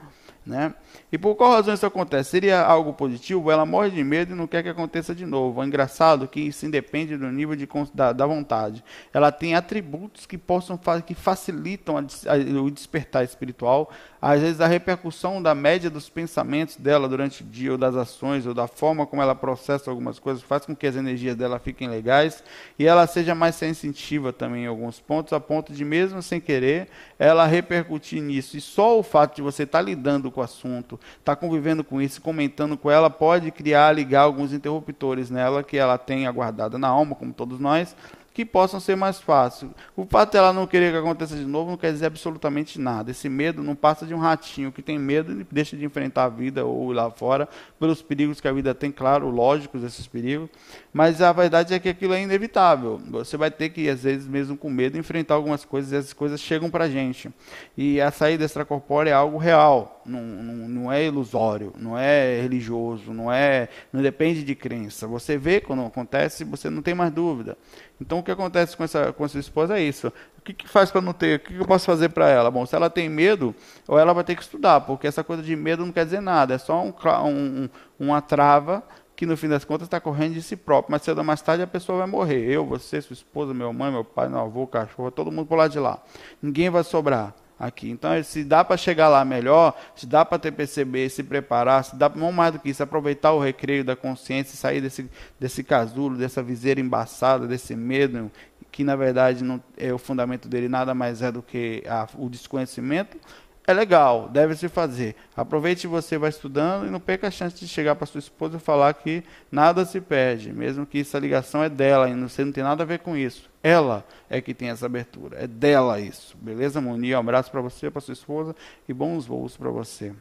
[0.45, 0.73] Né?
[1.09, 2.31] E por qual razão isso acontece?
[2.31, 3.49] Seria algo positivo?
[3.49, 5.63] Ela morre de medo e não quer que aconteça de novo.
[5.63, 8.83] É engraçado que isso independe do nível de, da, da vontade.
[9.13, 13.89] Ela tem atributos que possam que facilitam a, a, o despertar espiritual.
[14.25, 18.47] Às vezes a repercussão da média dos pensamentos dela durante o dia, ou das ações,
[18.47, 21.89] ou da forma como ela processa algumas coisas, faz com que as energias dela fiquem
[21.89, 22.41] legais
[22.79, 26.87] e ela seja mais sensitiva também em alguns pontos, a ponto de mesmo sem querer
[27.19, 28.55] ela repercutir nisso.
[28.55, 31.83] E só o fato de você estar tá lidando com o assunto, estar tá convivendo
[31.83, 36.77] com isso, comentando com ela, pode criar, ligar alguns interruptores nela que ela tem guardada
[36.77, 37.93] na alma, como todos nós,
[38.33, 39.71] que possam ser mais fáceis.
[39.95, 43.11] O fato dela não querer que aconteça de novo não quer dizer absolutamente nada.
[43.11, 46.29] Esse medo não passa de um ratinho que tem medo e deixa de enfrentar a
[46.29, 47.47] vida ou ir lá fora,
[47.79, 50.49] pelos perigos que a vida tem, claro, lógicos esses perigos,
[50.91, 52.99] mas a verdade é que aquilo é inevitável.
[53.09, 56.39] Você vai ter que, às vezes, mesmo com medo, enfrentar algumas coisas e essas coisas
[56.39, 57.29] chegam para a gente.
[57.77, 63.13] E a saída extracorpórea é algo real, não, não, não é ilusório, não é religioso,
[63.13, 65.07] não é, não depende de crença.
[65.07, 67.57] Você vê quando acontece, você não tem mais dúvida.
[68.03, 70.09] Então o que acontece com essa, com essa esposa é isso.
[70.37, 71.37] O que, que faz para não ter?
[71.37, 72.51] O que, que eu posso fazer para ela?
[72.51, 73.55] Bom, se ela tem medo,
[73.87, 76.53] ou ela vai ter que estudar, porque essa coisa de medo não quer dizer nada,
[76.53, 76.93] é só um,
[77.25, 78.83] um, uma trava
[79.15, 80.91] que no fim das contas está correndo de si próprio.
[80.91, 82.43] Mas cedo ou mais tarde a pessoa vai morrer.
[82.43, 85.69] Eu, você, sua esposa, meu mãe, meu pai, meu avô, cachorro, todo mundo por lá
[85.69, 85.97] de lá.
[86.41, 87.33] Ninguém vai sobrar
[87.65, 87.89] aqui.
[87.89, 91.95] Então, se dá para chegar lá melhor, se dá para ter perceber, se preparar, se
[91.95, 96.17] dá não mais do que isso, aproveitar o recreio da consciência, sair desse, desse casulo,
[96.17, 98.31] dessa viseira embaçada, desse medo,
[98.71, 102.29] que na verdade não é o fundamento dele nada mais é do que a, o
[102.29, 103.17] desconhecimento,
[103.65, 105.15] é legal, deve se fazer.
[105.35, 108.59] Aproveite você vai estudando e não perca a chance de chegar para sua esposa e
[108.59, 112.63] falar que nada se perde, mesmo que essa ligação é dela e você não tem
[112.63, 113.49] nada a ver com isso.
[113.61, 116.35] Ela é que tem essa abertura, é dela isso.
[116.41, 117.15] Beleza, Moni?
[117.15, 118.53] Um abraço para você, para sua esposa
[118.87, 120.13] e bons voos para você.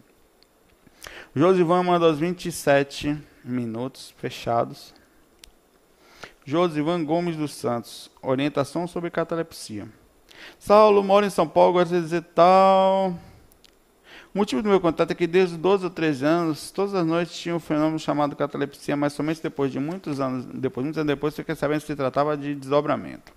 [1.34, 4.94] Josivan manda aos 27 minutos fechados.
[6.44, 9.88] Josivan Gomes dos Santos, orientação sobre catalepsia.
[10.60, 13.16] Saulo mora em São Paulo, gosta de dizer tal.
[14.34, 17.36] O motivo do meu contato é que desde 12 ou 13 anos, todas as noites
[17.36, 21.36] tinha um fenômeno chamado catalepsia, mas somente depois de muitos anos, depois, muitos anos depois,
[21.36, 23.30] fiquei sabendo que se tratava de desdobramento.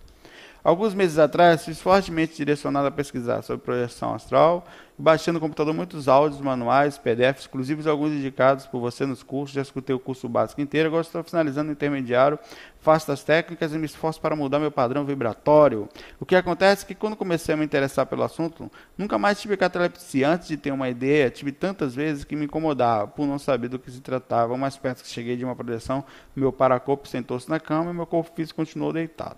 [0.64, 4.66] Alguns meses atrás, fui fortemente direcionado a pesquisar sobre projeção astral,
[4.98, 9.54] baixando no computador muitos áudios, manuais, PDFs, inclusive alguns indicados por você nos cursos.
[9.54, 12.40] Já escutei o curso básico inteiro, agora estou finalizando o intermediário,
[12.80, 15.90] faço as técnicas e me esforço para mudar meu padrão vibratório.
[16.20, 19.58] O que acontece é que quando comecei a me interessar pelo assunto, nunca mais tive
[19.58, 20.30] catalepsia.
[20.30, 23.78] Antes de ter uma ideia, tive tantas vezes que me incomodava por não saber do
[23.78, 24.54] que se tratava.
[24.54, 26.06] O mais perto que cheguei de uma projeção,
[26.36, 29.38] meu paracorpo sentou-se na cama e meu corpo físico continuou deitado.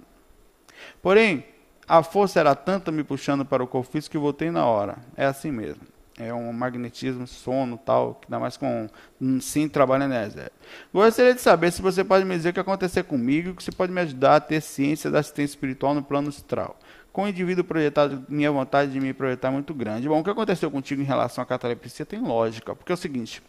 [1.02, 1.43] Porém,
[1.88, 4.97] a força era tanta me puxando para o corpo que voltei na hora.
[5.15, 5.82] É assim mesmo.
[6.19, 8.89] É um magnetismo, sono tal, que dá mais com
[9.39, 10.56] sim trabalho energético.
[10.91, 13.71] Gostaria de saber se você pode me dizer o que aconteceu comigo e que você
[13.71, 16.76] pode me ajudar a ter ciência da assistência espiritual no plano astral.
[17.13, 20.10] Com o indivíduo projetado, minha vontade de me projetar é muito grande.
[20.10, 23.43] Bom, o que aconteceu contigo em relação à catalepsia tem lógica, porque é o seguinte,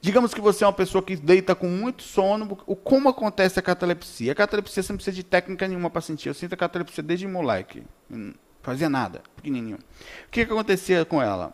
[0.00, 2.54] Digamos que você é uma pessoa que deita com muito sono.
[2.56, 4.32] Como acontece a catalepsia?
[4.32, 6.28] A catalepsia você não precisa de técnica nenhuma para sentir.
[6.28, 7.82] Eu sinto a catalepsia desde moleque.
[8.08, 9.76] Não fazia nada, pequenininho.
[9.76, 11.52] O que, que acontecia com ela?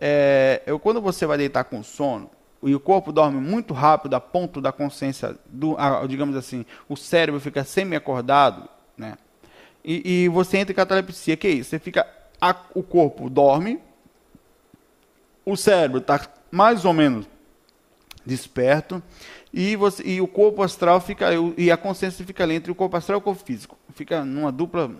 [0.00, 2.30] É, eu, quando você vai deitar com sono,
[2.62, 6.96] e o corpo dorme muito rápido a ponto da consciência, do, a, digamos assim, o
[6.96, 9.16] cérebro fica semi-acordado, né?
[9.84, 11.36] E, e, você entra em catalepsia.
[11.36, 11.70] que é isso?
[11.70, 12.06] Você fica,
[12.40, 13.80] a, o corpo dorme,
[15.44, 16.20] o cérebro está
[16.52, 17.26] mais ou menos
[18.24, 19.02] desperto,
[19.52, 22.96] e, você, e o corpo astral fica, e a consciência fica ali entre o corpo
[22.96, 23.76] astral e o corpo físico.
[23.94, 24.90] Fica numa dupla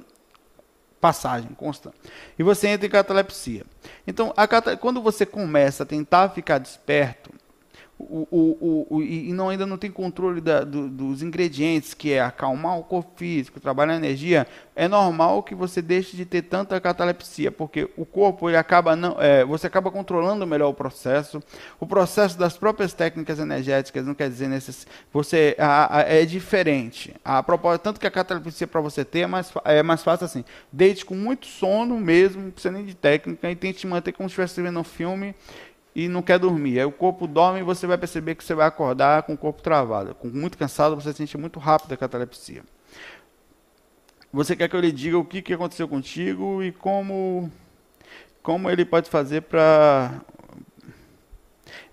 [1.01, 1.97] passagem constante.
[2.39, 3.65] E você entra em catalepsia.
[4.07, 7.31] Então, a, quando você começa a tentar ficar desperto,
[8.03, 12.21] o, o, o, e não, ainda não tem controle da, do, dos ingredientes, que é
[12.21, 16.81] acalmar o corpo físico, trabalhar a energia, é normal que você deixe de ter tanta
[16.81, 21.43] catalepsia, porque o corpo ele acaba não, é, você acaba controlando melhor o processo.
[21.79, 27.15] O processo das próprias técnicas energéticas não quer dizer necess, você a, a, é diferente.
[27.25, 30.45] A propósito, tanto que a catalepsia para você ter é mais, é mais fácil assim.
[30.73, 34.33] Deite com muito sono mesmo, não precisa nem de técnica, e tente manter como se
[34.33, 35.35] estivesse vendo um filme
[35.95, 36.79] e não quer dormir.
[36.79, 39.63] Aí o corpo dorme e você vai perceber que você vai acordar com o corpo
[39.63, 40.15] travado.
[40.15, 42.63] Com muito cansado, você sente muito rápido a catalepsia.
[44.33, 47.51] Você quer que eu lhe diga o que, que aconteceu contigo e como,
[48.43, 50.23] como ele pode fazer para.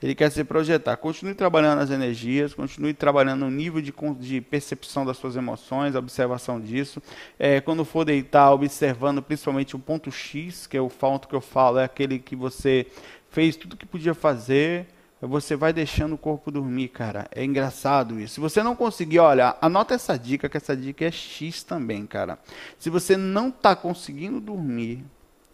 [0.02, 0.96] Ele quer se projetar.
[0.96, 6.62] Continue trabalhando nas energias, continue trabalhando no nível de, de percepção das suas emoções, observação
[6.62, 7.04] disso.
[7.38, 11.42] É, quando for deitar, observando principalmente o ponto X, que é o ponto que eu
[11.42, 12.88] falo, é aquele que você
[13.30, 14.88] fez tudo que podia fazer,
[15.22, 17.28] você vai deixando o corpo dormir, cara.
[17.32, 18.36] É engraçado isso.
[18.36, 22.40] Se você não conseguir, olha, anota essa dica, que essa dica é X também, cara.
[22.78, 25.04] Se você não está conseguindo dormir,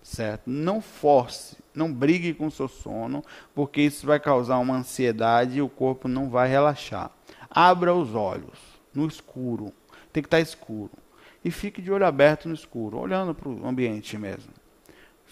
[0.03, 0.43] certo?
[0.49, 3.23] Não force, não brigue com o seu sono,
[3.55, 7.09] porque isso vai causar uma ansiedade e o corpo não vai relaxar.
[7.49, 8.59] Abra os olhos
[8.93, 9.73] no escuro.
[10.13, 10.91] Tem que estar tá escuro.
[11.43, 14.51] E fique de olho aberto no escuro, olhando para o ambiente mesmo.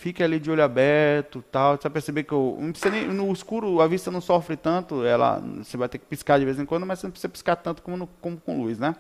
[0.04, 1.78] Fique ali de olho aberto, tal.
[1.78, 2.58] Você vai perceber que o,
[2.92, 5.06] nem, no escuro a vista não sofre tanto.
[5.06, 7.56] Ela, você vai ter que piscar de vez em quando, mas você não precisa piscar
[7.56, 8.98] tanto como, no, como com luz, né?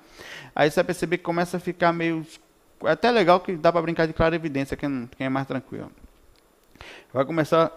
[0.55, 2.25] Aí você vai perceber que começa a ficar meio
[2.85, 5.91] é até legal que dá para brincar de clara evidência, quem, quem é mais tranquilo.
[7.11, 7.69] Vai começar,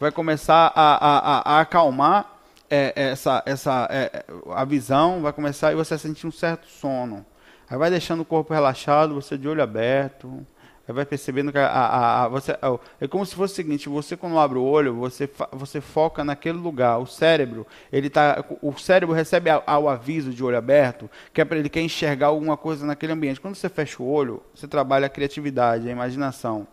[0.00, 2.28] vai começar a, a, a, a acalmar
[2.68, 7.24] é, essa, essa, é, a visão, vai começar e você sentir um certo sono.
[7.70, 10.44] Aí vai deixando o corpo relaxado, você de olho aberto,
[10.92, 12.56] vai percebendo que a, a, a, você,
[13.00, 16.58] é como se fosse o seguinte, você quando abre o olho, você, você foca naquele
[16.58, 21.44] lugar, o cérebro, ele tá, o cérebro recebe ao aviso de olho aberto, que é
[21.44, 23.40] para ele quer enxergar alguma coisa naquele ambiente.
[23.40, 26.66] Quando você fecha o olho, você trabalha a criatividade, a imaginação.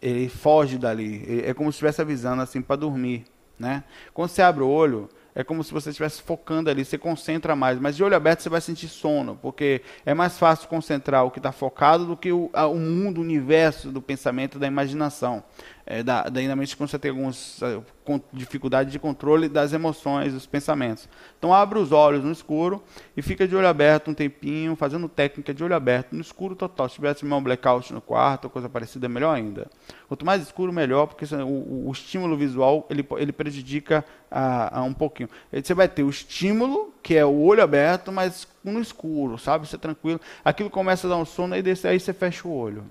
[0.00, 3.24] Ele foge dali, é como se estivesse avisando assim para dormir,
[3.58, 3.82] né?
[4.14, 7.78] Quando você abre o olho, é como se você estivesse focando ali, você concentra mais.
[7.78, 11.38] Mas de olho aberto você vai sentir sono, porque é mais fácil concentrar o que
[11.38, 15.44] está focado do que o, o mundo, o universo do pensamento, da imaginação
[15.90, 17.82] é, da, na mente quando você tem algumas uh,
[18.30, 21.08] dificuldade de controle das emoções, dos pensamentos.
[21.38, 22.82] Então abre os olhos no escuro
[23.16, 26.90] e fica de olho aberto um tempinho, fazendo técnica de olho aberto no escuro total.
[26.90, 29.66] Se tivesse um blackout no quarto, coisa parecida, é melhor ainda.
[30.06, 34.92] Quanto mais escuro, melhor, porque o, o, estímulo visual ele, ele prejudica a, a um
[34.92, 35.30] pouquinho.
[35.50, 39.66] Você vai ter o estímulo, que é o olho aberto, mas no escuro, sabe?
[39.66, 40.20] Você é tranquilo.
[40.44, 42.84] Aquilo começa a dar um sono, desse, aí você fecha o olho.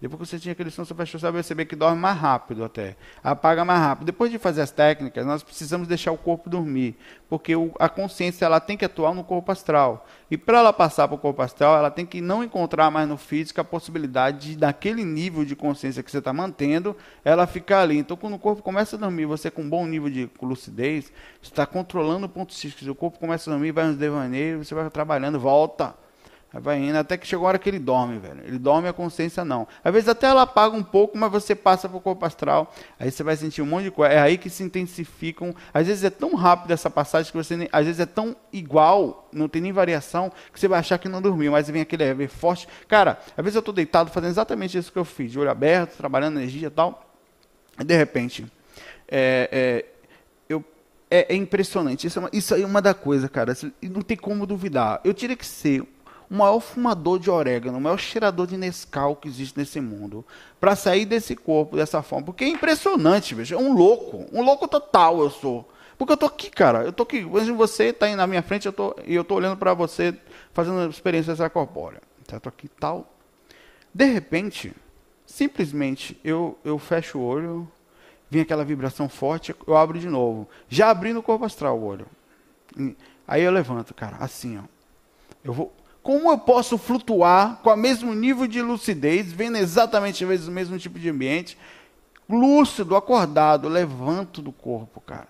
[0.00, 2.96] Depois que você tinha aquele sono você vai perceber que dorme mais rápido até.
[3.22, 4.06] Apaga mais rápido.
[4.06, 6.96] Depois de fazer as técnicas, nós precisamos deixar o corpo dormir.
[7.28, 10.06] Porque o, a consciência ela tem que atuar no corpo astral.
[10.30, 13.18] E para ela passar para o corpo astral, ela tem que não encontrar mais no
[13.18, 17.98] físico a possibilidade de, daquele nível de consciência que você está mantendo, ela ficar ali.
[17.98, 21.66] Então, quando o corpo começa a dormir, você com um bom nível de lucidez, está
[21.66, 22.90] controlando o ponto psíquico.
[22.90, 25.94] O corpo começa a dormir, vai nos devaneios, você vai trabalhando, volta
[26.52, 28.42] Aí vai indo até que chegou a hora que ele dorme, velho.
[28.44, 29.68] Ele dorme a consciência não.
[29.84, 32.74] Às vezes até ela apaga um pouco, mas você passa para o corpo astral.
[32.98, 34.12] Aí você vai sentir um monte de coisa.
[34.12, 35.54] É aí que se intensificam.
[35.72, 39.28] Às vezes é tão rápido essa passagem que você nem, às vezes é tão igual,
[39.32, 41.52] não tem nem variação, que você vai achar que não dormiu.
[41.52, 42.66] Mas vem aquele é, forte.
[42.88, 45.96] Cara, às vezes eu estou deitado fazendo exatamente isso que eu fiz, de olho aberto,
[45.96, 47.14] trabalhando energia e tal.
[47.78, 48.44] E de repente,
[49.08, 50.00] é, é,
[51.10, 52.06] é, é impressionante.
[52.06, 53.52] Isso, é uma, isso aí é uma da coisa, cara.
[53.82, 55.00] Não tem como duvidar.
[55.04, 55.82] Eu teria que ser
[56.30, 60.24] o maior fumador de orégano, o maior cheirador de Nescau que existe nesse mundo,
[60.60, 62.26] para sair desse corpo dessa forma.
[62.26, 65.68] Porque é impressionante, veja, é um louco, um louco total eu sou.
[65.98, 68.72] Porque eu tô aqui, cara, eu tô aqui, você está aí na minha frente, eu
[68.72, 70.16] tô, e eu tô olhando para você
[70.54, 72.00] fazendo experiência extracorpórea.
[72.22, 73.12] Então, eu tô aqui tal.
[73.92, 74.72] De repente,
[75.26, 77.70] simplesmente eu, eu fecho o olho,
[78.30, 80.48] vem aquela vibração forte, eu abro de novo.
[80.68, 82.06] Já abri no corpo astral o olho.
[83.26, 84.62] Aí eu levanto, cara, assim, ó.
[85.42, 90.28] Eu vou, como eu posso flutuar com o mesmo nível de lucidez, vendo exatamente às
[90.28, 91.58] vezes o mesmo tipo de ambiente,
[92.28, 95.28] lúcido, acordado, levanto do corpo, cara.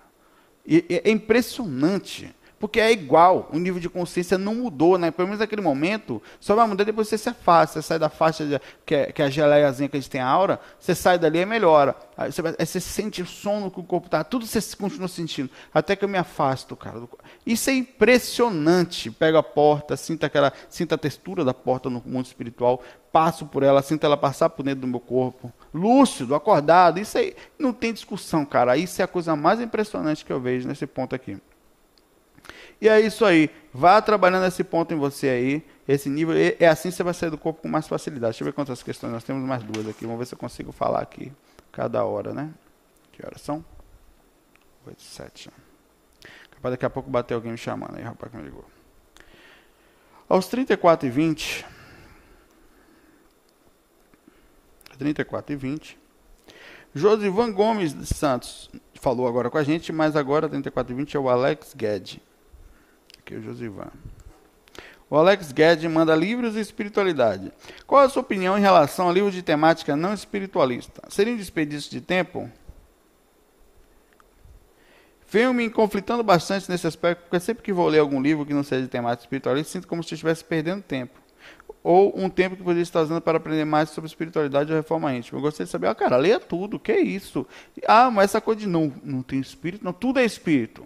[0.67, 2.35] E, é impressionante.
[2.61, 5.11] Porque é igual, o nível de consciência não mudou, né?
[5.11, 8.11] Pelo menos naquele momento, só vai mudar depois que você se afasta, você sai da
[8.11, 10.95] faixa de, que, é, que é a geleiazinha que a gente tem a aura, você
[10.95, 11.97] sai dali e melhora.
[12.15, 15.49] Aí você, aí você, sente o sono que o corpo está, tudo você continua sentindo,
[15.73, 17.01] até que eu me afasto, cara.
[17.47, 19.11] Isso é impressionante.
[19.11, 23.63] Pega a porta, sinta aquela, sinta a textura da porta no mundo espiritual, passo por
[23.63, 27.01] ela, sinto ela passar por dentro do meu corpo, lúcido, acordado.
[27.01, 28.77] Isso aí não tem discussão, cara.
[28.77, 31.39] Isso é a coisa mais impressionante que eu vejo nesse ponto aqui.
[32.81, 33.51] E é isso aí.
[33.73, 36.35] Vá trabalhando esse ponto em você aí, esse nível.
[36.59, 38.33] É assim você vai sair do corpo com mais facilidade.
[38.33, 40.07] Deixa eu ver quantas questões nós temos mais duas aqui.
[40.07, 41.31] Vamos ver se eu consigo falar aqui
[41.71, 42.51] cada hora, né?
[43.13, 43.63] Que horas são?
[44.87, 45.51] 8, 7.
[46.51, 48.65] Capaz daqui a pouco bater alguém me chamando aí, rapaz, que me ligou.
[50.27, 51.67] Aos 34 e 20.
[54.99, 55.99] 34 e 20.
[56.95, 61.29] Josivan Gomes Santos falou agora com a gente, mas agora 34 e 20 é o
[61.29, 62.21] Alex Guedes
[63.31, 63.91] aqui o Josivan.
[65.09, 67.53] O Alex Guedes manda livros de espiritualidade.
[67.87, 71.03] Qual a sua opinião em relação a livros de temática não espiritualista?
[71.09, 72.51] Seria um desperdício de tempo?
[75.29, 78.65] Venho me conflitando bastante nesse aspecto, porque sempre que vou ler algum livro que não
[78.65, 81.19] seja de temática espiritualista, sinto como se estivesse perdendo tempo.
[81.83, 85.39] ou um tempo que você está usando para aprender mais sobre espiritualidade ou reforma íntima.
[85.39, 87.47] Eu gostaria de saber, ah, cara, leia tudo, que é isso?
[87.87, 90.85] Ah, mas essa coisa de não, não tem espírito, não, tudo é espírito.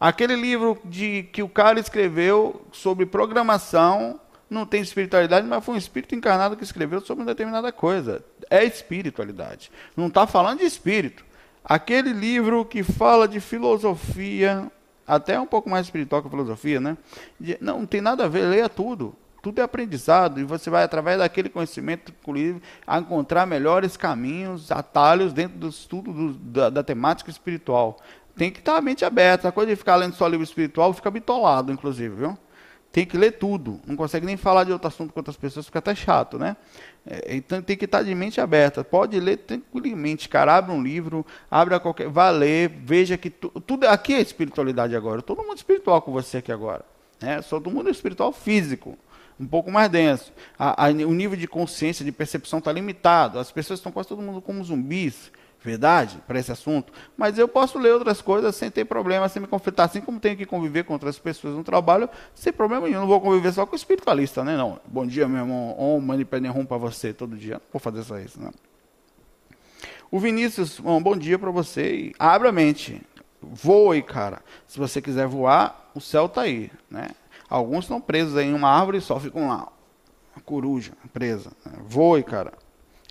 [0.00, 5.78] Aquele livro de que o cara escreveu sobre programação não tem espiritualidade, mas foi um
[5.78, 8.24] espírito encarnado que escreveu sobre uma determinada coisa.
[8.48, 9.70] É espiritualidade.
[9.96, 11.24] Não está falando de espírito.
[11.62, 14.70] Aquele livro que fala de filosofia,
[15.06, 16.96] até um pouco mais espiritual que a filosofia, né?
[17.60, 19.14] Não, não tem nada a ver, leia tudo.
[19.40, 25.32] Tudo é aprendizado e você vai, através daquele conhecimento, inclusive, a encontrar melhores caminhos, atalhos
[25.32, 27.98] dentro do estudo do, da, da, temática espiritual.
[28.38, 29.48] Tem que estar a mente aberta.
[29.48, 32.38] A coisa de ficar lendo só livro espiritual fica bitolado, inclusive, viu?
[32.92, 33.80] Tem que ler tudo.
[33.86, 36.56] Não consegue nem falar de outro assunto com outras pessoas, fica até chato, né?
[37.04, 38.82] É, então tem que estar de mente aberta.
[38.82, 40.56] Pode ler tranquilamente, cara.
[40.56, 42.08] Abre um livro, abre a qualquer.
[42.08, 43.86] Vá ler, veja que tu, tudo.
[43.86, 45.20] Aqui é espiritualidade agora.
[45.20, 46.84] Todo mundo espiritual com você aqui agora.
[47.20, 47.42] Né?
[47.42, 48.96] Só todo mundo espiritual físico
[49.38, 50.32] um pouco mais denso.
[50.58, 53.38] A, a, o nível de consciência, de percepção está limitado.
[53.38, 55.30] As pessoas estão quase todo mundo como zumbis,
[55.62, 56.92] verdade, para esse assunto.
[57.16, 60.36] Mas eu posso ler outras coisas sem ter problema, sem me conflitar, assim como tenho
[60.36, 63.00] que conviver com outras pessoas no trabalho, sem problema nenhum.
[63.00, 64.56] Não vou conviver só com o espiritualista, né?
[64.56, 64.80] Não.
[64.86, 65.74] Bom dia, meu irmão.
[65.78, 67.54] Om Mani Padme Hum para você todo dia.
[67.54, 68.52] Não vou fazer só isso, não.
[70.10, 71.94] O Vinícius, bom dia para você.
[71.94, 73.02] E abra a mente.
[73.42, 74.40] Voe, cara.
[74.66, 77.08] Se você quiser voar, o céu está aí, né?
[77.48, 79.68] Alguns estão presos em uma árvore e só ficam lá.
[80.44, 81.50] Coruja presa.
[81.84, 82.52] Voe, cara.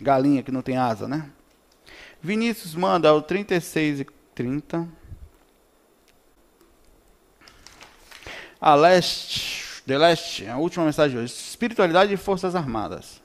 [0.02, 1.30] Galinha que não tem asa, né?
[2.22, 4.88] Vinícius manda o 36 e 30.
[8.60, 11.34] A leste, de leste, a última mensagem de hoje.
[11.34, 13.22] Espiritualidade e Forças Armadas.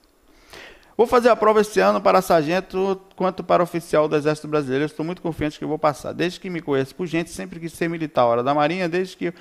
[0.95, 4.85] Vou fazer a prova esse ano para sargento quanto para oficial do Exército Brasileiro.
[4.85, 6.13] Estou muito confiante que vou passar.
[6.13, 8.27] Desde que me conheço por gente, sempre quis ser militar.
[8.27, 9.33] Hora da Marinha, desde que.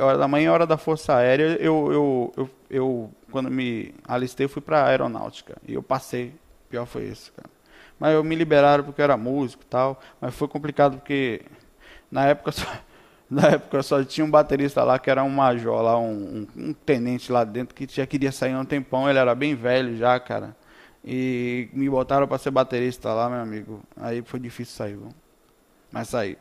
[0.00, 1.56] Hora da manhã, hora da Força Aérea.
[1.60, 5.56] Eu, eu, eu, eu quando me alistei, fui para a Aeronáutica.
[5.66, 6.32] E eu passei.
[6.70, 7.50] Pior foi isso, cara.
[8.02, 10.00] Mas eu me liberaram porque eu era músico e tal.
[10.20, 11.42] Mas foi complicado porque
[12.10, 12.66] na época só,
[13.30, 16.72] na época só tinha um baterista lá que era um major lá, um, um, um
[16.72, 19.08] tenente lá dentro que já queria sair há um tempão.
[19.08, 20.56] Ele era bem velho já, cara.
[21.04, 23.80] E me botaram para ser baterista lá, meu amigo.
[23.96, 25.14] Aí foi difícil sair, viu?
[25.92, 26.36] mas saí.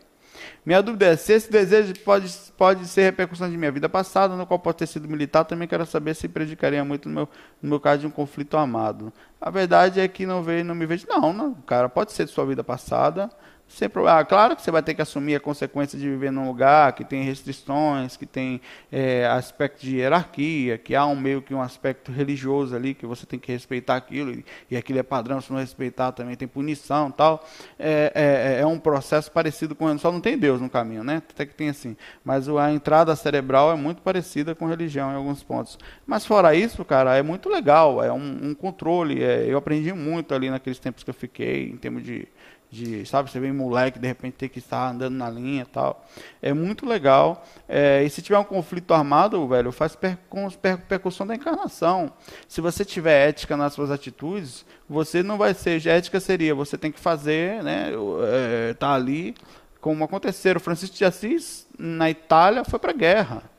[0.65, 4.45] Minha dúvida é se esse desejo pode, pode ser repercussão de minha vida passada, no
[4.45, 7.29] qual pode ter sido militar, também quero saber se prejudicaria muito no meu,
[7.61, 9.11] no meu caso de um conflito amado.
[9.39, 11.07] A verdade é que não veio, não me vejo.
[11.09, 13.29] Não, não, cara, pode ser de sua vida passada,
[13.71, 14.19] sem problema.
[14.19, 17.05] Ah, claro que você vai ter que assumir a consequência de viver num lugar que
[17.05, 18.59] tem restrições, que tem
[18.91, 23.25] é, aspecto de hierarquia, que há um meio que um aspecto religioso ali, que você
[23.25, 27.09] tem que respeitar aquilo, e, e aquilo é padrão, se não respeitar também tem punição
[27.09, 27.45] tal.
[27.79, 29.97] É, é, é, é um processo parecido com.
[29.97, 31.21] Só não tem Deus no caminho, né?
[31.29, 31.95] Até que tem assim.
[32.23, 35.79] Mas a entrada cerebral é muito parecida com religião em alguns pontos.
[36.05, 39.23] Mas fora isso, cara, é muito legal, é um, um controle.
[39.23, 42.27] É, eu aprendi muito ali naqueles tempos que eu fiquei, em termos de
[42.71, 46.05] de, sabe, você vem moleque, de repente ter que estar andando na linha tal.
[46.41, 47.45] É muito legal.
[47.67, 52.13] É, e se tiver um conflito armado, velho, faz per, com per, percussão da encarnação.
[52.47, 56.93] Se você tiver ética nas suas atitudes, você não vai ser, ética seria, você tem
[56.93, 57.91] que fazer, né,
[58.23, 59.35] é, tá ali,
[59.81, 60.55] como aconteceu.
[60.55, 63.50] O Francisco de Assis, na Itália, foi para a guerra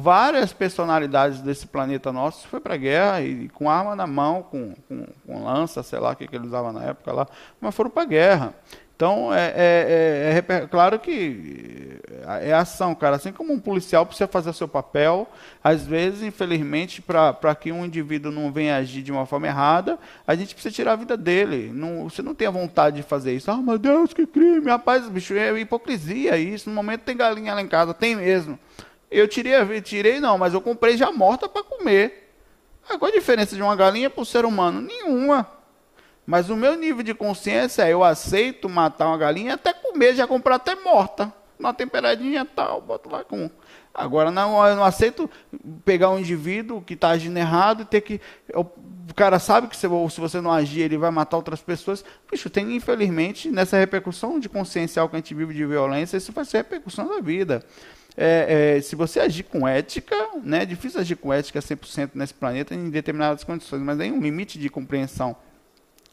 [0.00, 4.74] várias personalidades desse planeta nosso foi para a guerra e com arma na mão, com,
[4.88, 7.26] com, com lança, sei lá o que, que ele usava na época lá,
[7.60, 8.54] mas foram para a guerra.
[9.00, 11.98] Então, é, é, é, é, claro que
[12.42, 13.16] é ação, cara.
[13.16, 15.26] Assim como um policial precisa fazer seu papel,
[15.64, 20.34] às vezes, infelizmente, para que um indivíduo não venha agir de uma forma errada, a
[20.34, 21.70] gente precisa tirar a vida dele.
[21.72, 23.50] Não, você não tem a vontade de fazer isso.
[23.50, 24.68] Ah, meu Deus, que crime!
[24.68, 26.68] Rapaz, bicho, é hipocrisia isso.
[26.68, 28.58] No momento tem galinha lá em casa, tem mesmo.
[29.10, 32.32] Eu tirei, tirei não, mas eu comprei já morta para comer.
[32.98, 34.80] Qual a diferença de uma galinha para o ser humano?
[34.80, 35.46] Nenhuma.
[36.26, 40.26] Mas o meu nível de consciência é eu aceito matar uma galinha até comer, já
[40.26, 41.32] comprar até morta.
[41.58, 43.50] Uma temperadinha tal, boto lá com.
[43.92, 45.28] Agora não, eu não aceito
[45.84, 48.20] pegar um indivíduo que está agindo errado e ter que.
[48.54, 52.04] O cara sabe que se, se você não agir, ele vai matar outras pessoas.
[52.30, 56.44] Bicho, tem, infelizmente, nessa repercussão de consciencial que a gente vive de violência, isso vai
[56.44, 57.64] ser repercussão da vida
[58.16, 62.34] é, é, se você agir com ética, né, é difícil agir com ética 100% nesse
[62.34, 65.36] planeta em determinadas condições, mas tem um limite de compreensão,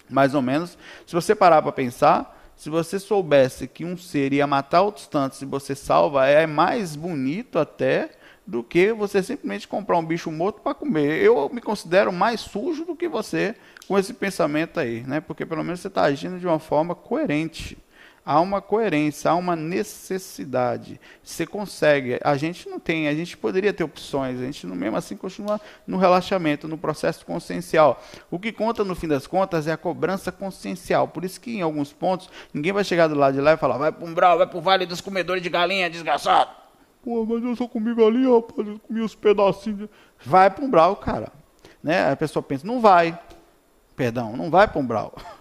[0.09, 0.77] mais ou menos.
[1.05, 5.41] Se você parar para pensar, se você soubesse que um ser ia matar outros tantos
[5.41, 8.11] e você salva, é mais bonito até
[8.45, 11.21] do que você simplesmente comprar um bicho morto para comer.
[11.21, 13.55] Eu me considero mais sujo do que você
[13.87, 15.19] com esse pensamento aí, né?
[15.19, 17.77] Porque pelo menos você está agindo de uma forma coerente
[18.27, 20.99] há uma coerência, há uma necessidade.
[21.23, 22.19] Você consegue.
[22.21, 25.95] A gente não tem, a gente poderia ter opções, a gente mesmo assim continua no
[25.95, 28.03] relaxamento, no processo consciencial.
[28.29, 31.07] O que conta no fim das contas é a cobrança consciencial.
[31.07, 33.77] Por isso que em alguns pontos ninguém vai chegar do lado de lá e falar:
[33.77, 36.51] vai para um brau, vai para o vale dos comedores de galinha, desgraçado.
[37.01, 39.89] Pô, mas eu só comi galinha, rapaz, eu comi os pedacinhos.
[40.25, 41.31] Vai para um brau, cara.
[41.81, 42.11] Né?
[42.11, 43.17] A pessoa pensa: não vai.
[43.95, 45.15] Perdão, não vai para um brau.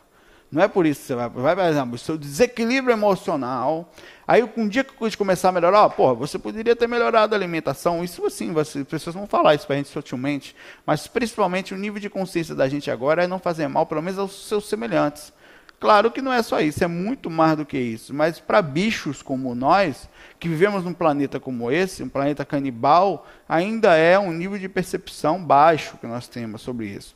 [0.57, 1.29] Não é por isso que você vai.
[1.29, 3.93] Vai, por exemplo, seu desequilíbrio emocional.
[4.27, 7.39] Aí, um dia que a coisa começar a melhorar, porra, você poderia ter melhorado a
[7.39, 8.03] alimentação.
[8.03, 10.57] Isso assim, você, as pessoas vão falar isso para a gente sutilmente.
[10.87, 14.19] Mas, principalmente, o nível de consciência da gente agora é não fazer mal, pelo menos
[14.19, 15.31] aos seus semelhantes.
[15.79, 18.15] Claro que não é só isso, é muito mais do que isso.
[18.15, 20.09] Mas para bichos como nós,
[20.41, 25.45] que vivemos num planeta como esse, um planeta canibal, ainda é um nível de percepção
[25.45, 27.15] baixo que nós temos sobre isso.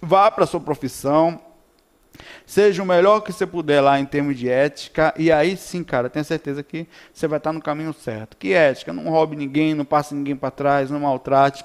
[0.00, 1.40] Vá para sua profissão,
[2.44, 6.08] Seja o melhor que você puder lá em termos de ética, e aí sim, cara,
[6.08, 8.36] tenha certeza que você vai estar no caminho certo.
[8.36, 8.92] Que ética?
[8.92, 11.64] Não roube ninguém, não passe ninguém para trás, não maltrate.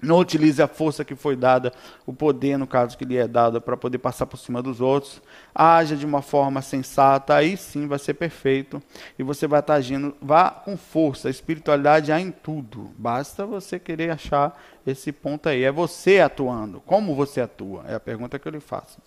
[0.00, 1.72] Não utilize a força que foi dada,
[2.04, 5.22] o poder, no caso que lhe é dado, para poder passar por cima dos outros.
[5.54, 8.82] Haja de uma forma sensata, aí sim vai ser perfeito.
[9.18, 11.28] E você vai estar agindo, vá com força.
[11.28, 12.90] A espiritualidade há em tudo.
[12.98, 15.64] Basta você querer achar esse ponto aí.
[15.64, 16.80] É você atuando.
[16.82, 17.84] Como você atua?
[17.88, 18.98] É a pergunta que eu lhe faço.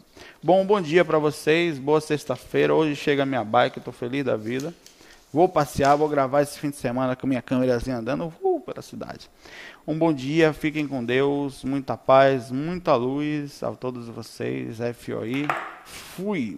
[0.42, 1.78] Bom, bom dia para vocês.
[1.78, 2.74] Boa sexta-feira.
[2.74, 4.74] Hoje chega a minha bike, estou feliz da vida.
[5.32, 9.30] Vou passear, vou gravar esse fim de semana com minha câmerazinha andando uh, pela cidade.
[9.88, 14.78] Um bom dia, fiquem com Deus, muita paz, muita luz a todos vocês.
[14.96, 15.48] FOI.
[15.84, 16.58] Fui.